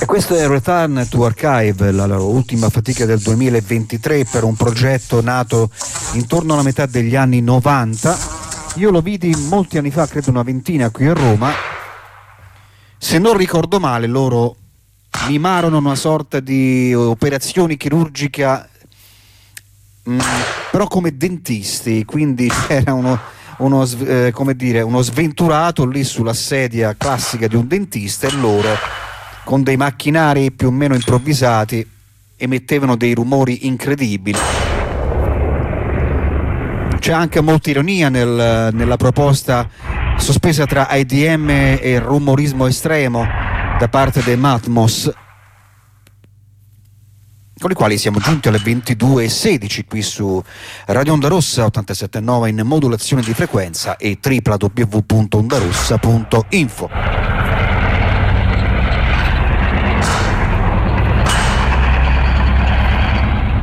E 0.00 0.04
questo 0.04 0.36
è 0.36 0.46
Return 0.46 1.06
to 1.08 1.24
Archive, 1.24 1.92
la 1.92 2.04
loro 2.04 2.26
ultima 2.26 2.68
fatica 2.68 3.06
del 3.06 3.20
2023 3.20 4.26
per 4.26 4.44
un 4.44 4.54
progetto 4.54 5.22
nato 5.22 5.70
intorno 6.12 6.52
alla 6.52 6.62
metà 6.62 6.84
degli 6.84 7.16
anni 7.16 7.40
90. 7.40 8.18
Io 8.74 8.90
lo 8.90 9.00
vidi 9.00 9.34
molti 9.48 9.78
anni 9.78 9.90
fa, 9.90 10.06
credo 10.06 10.28
una 10.28 10.42
ventina 10.42 10.90
qui 10.90 11.06
a 11.06 11.14
Roma. 11.14 11.52
Se 12.98 13.18
non 13.18 13.34
ricordo 13.34 13.80
male, 13.80 14.06
loro 14.06 14.56
mimarono 15.26 15.78
una 15.78 15.94
sorta 15.94 16.38
di 16.38 16.92
operazione 16.94 17.78
chirurgica 17.78 18.68
Mm, 20.08 20.18
però 20.70 20.86
come 20.86 21.16
dentisti, 21.16 22.04
quindi 22.06 22.50
era 22.68 22.94
uno, 22.94 23.18
uno, 23.58 23.86
eh, 24.06 24.32
dire, 24.54 24.80
uno, 24.80 25.02
sventurato 25.02 25.84
lì 25.84 26.02
sulla 26.02 26.32
sedia 26.32 26.94
classica 26.96 27.46
di 27.46 27.56
un 27.56 27.68
dentista 27.68 28.26
e 28.26 28.32
loro 28.32 28.68
con 29.44 29.62
dei 29.62 29.76
macchinari 29.76 30.50
più 30.52 30.68
o 30.68 30.70
meno 30.70 30.94
improvvisati 30.94 31.86
emettevano 32.36 32.96
dei 32.96 33.14
rumori 33.14 33.66
incredibili. 33.66 34.38
C'è 36.98 37.12
anche 37.12 37.40
molta 37.40 37.70
ironia 37.70 38.08
nel, 38.08 38.70
nella 38.72 38.96
proposta 38.96 39.68
sospesa 40.16 40.66
tra 40.66 40.88
IDM 40.90 41.48
e 41.50 41.98
rumorismo 41.98 42.66
estremo 42.66 43.26
da 43.78 43.88
parte 43.88 44.22
dei 44.22 44.36
Matmos 44.36 45.10
con 47.58 47.72
i 47.72 47.74
quali 47.74 47.98
siamo 47.98 48.20
giunti 48.20 48.48
alle 48.48 48.58
22.16 48.58 49.80
qui 49.88 50.02
su 50.02 50.40
Radio 50.86 51.12
Onda 51.12 51.28
Rossa 51.28 51.66
87.9 51.66 52.48
in 52.48 52.62
modulazione 52.64 53.22
di 53.22 53.34
frequenza 53.34 53.96
e 53.96 54.16
www.ondarossa.info. 54.22 56.90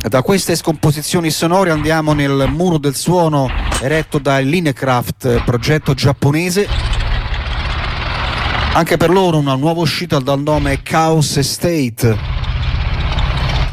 Da 0.08 0.22
queste 0.22 0.54
scomposizioni 0.56 1.30
sonore 1.30 1.70
andiamo 1.70 2.12
nel 2.12 2.48
muro 2.50 2.76
del 2.78 2.94
suono 2.94 3.50
eretto 3.80 4.18
da 4.18 4.38
Linecraft, 4.38 5.42
progetto 5.44 5.94
giapponese. 5.94 6.68
Anche 8.74 8.98
per 8.98 9.10
loro 9.10 9.38
una 9.38 9.54
nuova 9.54 9.80
uscita 9.80 10.18
dal 10.18 10.40
nome 10.40 10.82
Chaos 10.82 11.38
Estate 11.38 12.35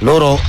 loro 0.03 0.39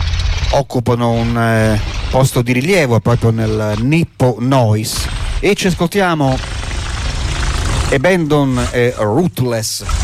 occupano 0.51 1.13
un 1.13 1.39
eh, 1.39 1.81
posto 2.11 2.43
di 2.43 2.53
rilievo 2.53 3.01
proprio 3.01 3.31
nel 3.31 3.75
Nippo 3.79 4.37
Noise. 4.41 5.09
E 5.41 5.55
ci 5.55 5.69
ascoltiamo 5.69 6.37
Abandon 7.91 8.69
e 8.73 8.95
Rootless 8.97 10.04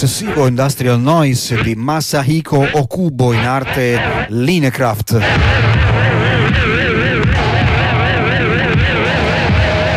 l'ossessivo 0.00 0.46
industrial 0.46 1.00
noise 1.00 1.60
di 1.60 1.74
Masahiko 1.74 2.64
Okubo 2.70 3.32
in 3.32 3.44
arte 3.44 4.26
Linecraft. 4.28 5.20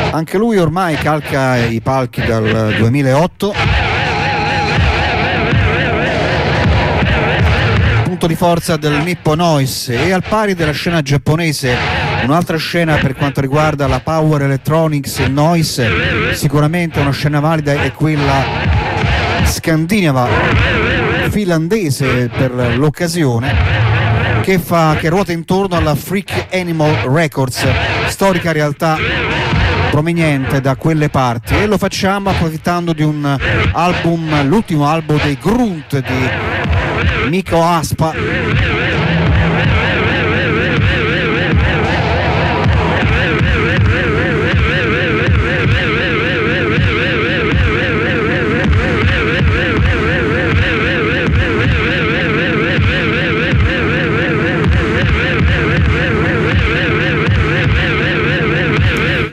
Anche 0.09 0.37
lui 0.39 0.57
ormai 0.57 0.95
calca 0.95 1.57
i 1.57 1.79
palchi 1.81 2.25
dal 2.25 2.73
2008. 2.79 3.53
Punto 8.03 8.25
di 8.25 8.35
forza 8.35 8.77
del 8.77 9.03
Nippo 9.03 9.35
Noise 9.35 10.03
e 10.03 10.11
al 10.11 10.23
pari 10.27 10.55
della 10.55 10.71
scena 10.71 11.03
giapponese 11.03 12.01
Un'altra 12.23 12.57
scena 12.57 12.97
per 12.97 13.15
quanto 13.15 13.41
riguarda 13.41 13.87
la 13.87 13.99
power 13.99 14.43
electronics 14.43 15.19
e 15.19 15.27
noise, 15.27 16.35
sicuramente 16.35 16.99
una 16.99 17.11
scena 17.11 17.39
valida 17.39 17.81
è 17.81 17.91
quella 17.93 18.80
scandinava, 19.45 20.27
finlandese 21.29 22.29
per 22.29 22.51
l'occasione, 22.77 23.53
che, 24.41 24.59
fa, 24.59 24.95
che 24.99 25.09
ruota 25.09 25.31
intorno 25.31 25.75
alla 25.75 25.95
Freak 25.95 26.47
Animal 26.53 26.93
Records, 27.11 27.65
storica 28.07 28.51
realtà 28.51 28.97
proveniente 29.91 30.61
da 30.61 30.75
quelle 30.75 31.09
parti. 31.09 31.55
E 31.55 31.65
lo 31.65 31.77
facciamo 31.77 32.29
approfittando 32.29 32.93
di 32.93 33.03
un 33.03 33.37
album, 33.73 34.47
l'ultimo 34.47 34.87
album 34.87 35.21
dei 35.21 35.37
Grunt 35.39 35.99
di 35.99 36.29
Nico 37.29 37.63
Aspa 37.63 38.13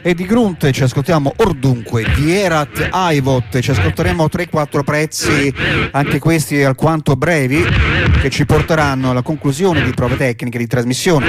e 0.08 0.14
di 0.14 0.24
Grunt 0.24 0.70
ci 0.70 0.82
ascoltiamo 0.84 1.34
Ordunque, 1.36 2.02
di 2.14 2.34
Erat 2.34 2.88
Aivot, 2.90 3.58
ci 3.58 3.72
ascolteremo 3.72 4.24
3-4 4.24 4.82
prezzi, 4.82 5.52
anche 5.90 6.18
questi 6.18 6.62
alquanto 6.62 7.14
brevi, 7.14 7.62
che 8.18 8.30
ci 8.30 8.46
porteranno 8.46 9.10
alla 9.10 9.20
conclusione 9.20 9.82
di 9.82 9.90
prove 9.90 10.16
tecniche 10.16 10.56
di 10.56 10.66
trasmissione. 10.66 11.26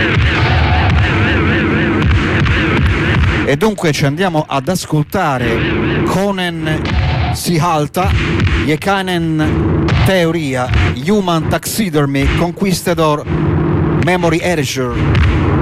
E 3.43 3.57
dunque 3.57 3.91
ci 3.91 4.05
andiamo 4.05 4.45
ad 4.47 4.69
ascoltare 4.69 6.03
Conan 6.05 6.81
Sihalta, 7.33 8.09
Yekanen 8.63 9.83
Teoria, 10.05 10.69
Human 11.05 11.49
Taxidermy, 11.49 12.37
Conquistador, 12.37 13.25
Memory 13.25 14.39
Erasure. 14.39 15.58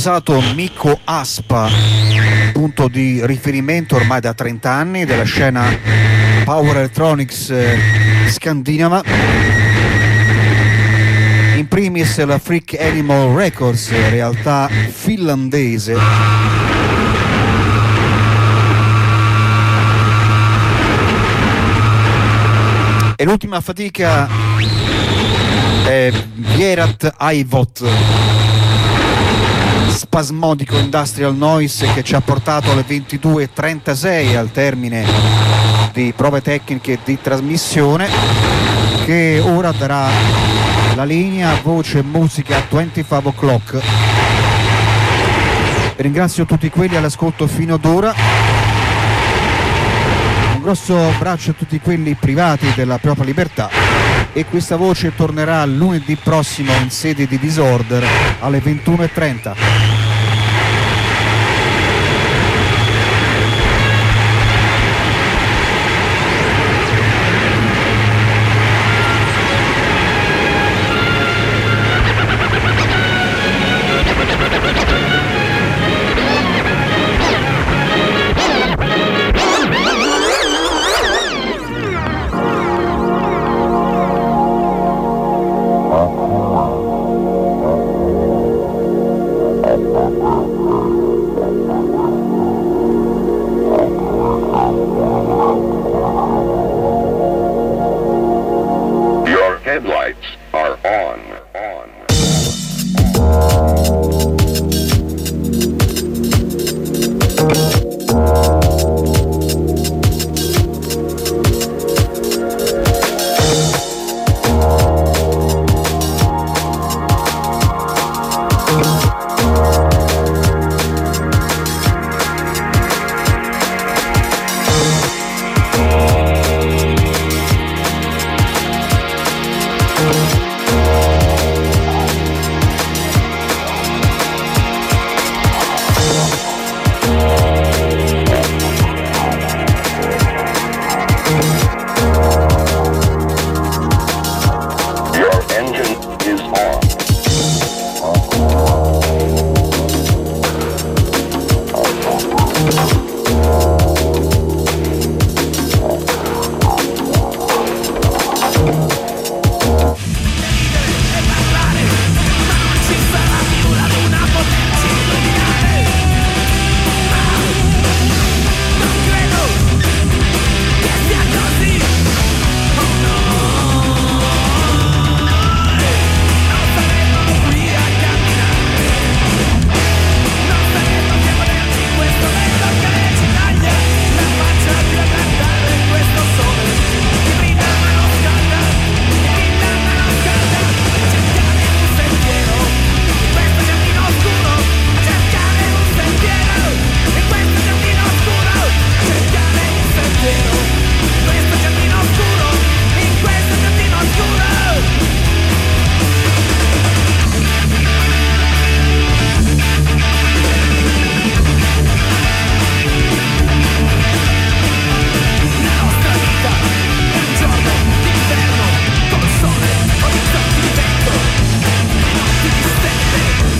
Invasato 0.00 0.40
Mikko 0.54 0.98
Aspa, 1.04 1.68
punto 2.54 2.88
di 2.88 3.20
riferimento 3.26 3.96
ormai 3.96 4.18
da 4.18 4.32
30 4.32 4.70
anni 4.70 5.04
della 5.04 5.24
scena 5.24 5.76
Power 6.42 6.78
Electronics 6.78 7.50
eh, 7.50 7.78
scandinava. 8.28 9.02
In 11.56 11.68
primis 11.68 12.24
la 12.24 12.38
Freak 12.38 12.78
Animal 12.80 13.34
Records, 13.36 13.90
realtà 14.08 14.68
finlandese. 14.68 15.94
E 23.16 23.24
l'ultima 23.24 23.60
fatica 23.60 24.26
è 25.84 26.10
Vierat 26.36 27.16
Aivot 27.18 28.09
spasmodico 30.20 30.76
industrial 30.76 31.34
noise 31.34 31.90
che 31.94 32.02
ci 32.02 32.14
ha 32.14 32.20
portato 32.20 32.70
alle 32.70 32.84
22.36 32.86 34.36
al 34.36 34.50
termine 34.50 35.06
di 35.94 36.12
prove 36.14 36.42
tecniche 36.42 36.98
di 37.02 37.18
trasmissione 37.18 38.06
che 39.06 39.42
ora 39.42 39.72
darà 39.72 40.08
la 40.94 41.04
linea 41.04 41.58
voce 41.62 42.00
e 42.00 42.02
musica 42.02 42.58
a 42.58 42.62
25 42.68 43.20
o'clock. 43.22 43.80
Ringrazio 45.96 46.44
tutti 46.44 46.68
quelli 46.68 46.96
all'ascolto 46.96 47.46
fino 47.46 47.76
ad 47.76 47.84
ora. 47.86 48.12
Un 50.54 50.60
grosso 50.60 50.98
abbraccio 51.02 51.52
a 51.52 51.54
tutti 51.54 51.80
quelli 51.80 52.12
privati 52.12 52.70
della 52.74 52.98
propria 52.98 53.24
libertà. 53.24 53.70
E 54.34 54.44
questa 54.44 54.76
voce 54.76 55.14
tornerà 55.16 55.64
lunedì 55.64 56.14
prossimo 56.16 56.72
in 56.74 56.90
sede 56.90 57.26
di 57.26 57.38
Disorder 57.38 58.06
alle 58.40 58.58
21.30 58.58 59.89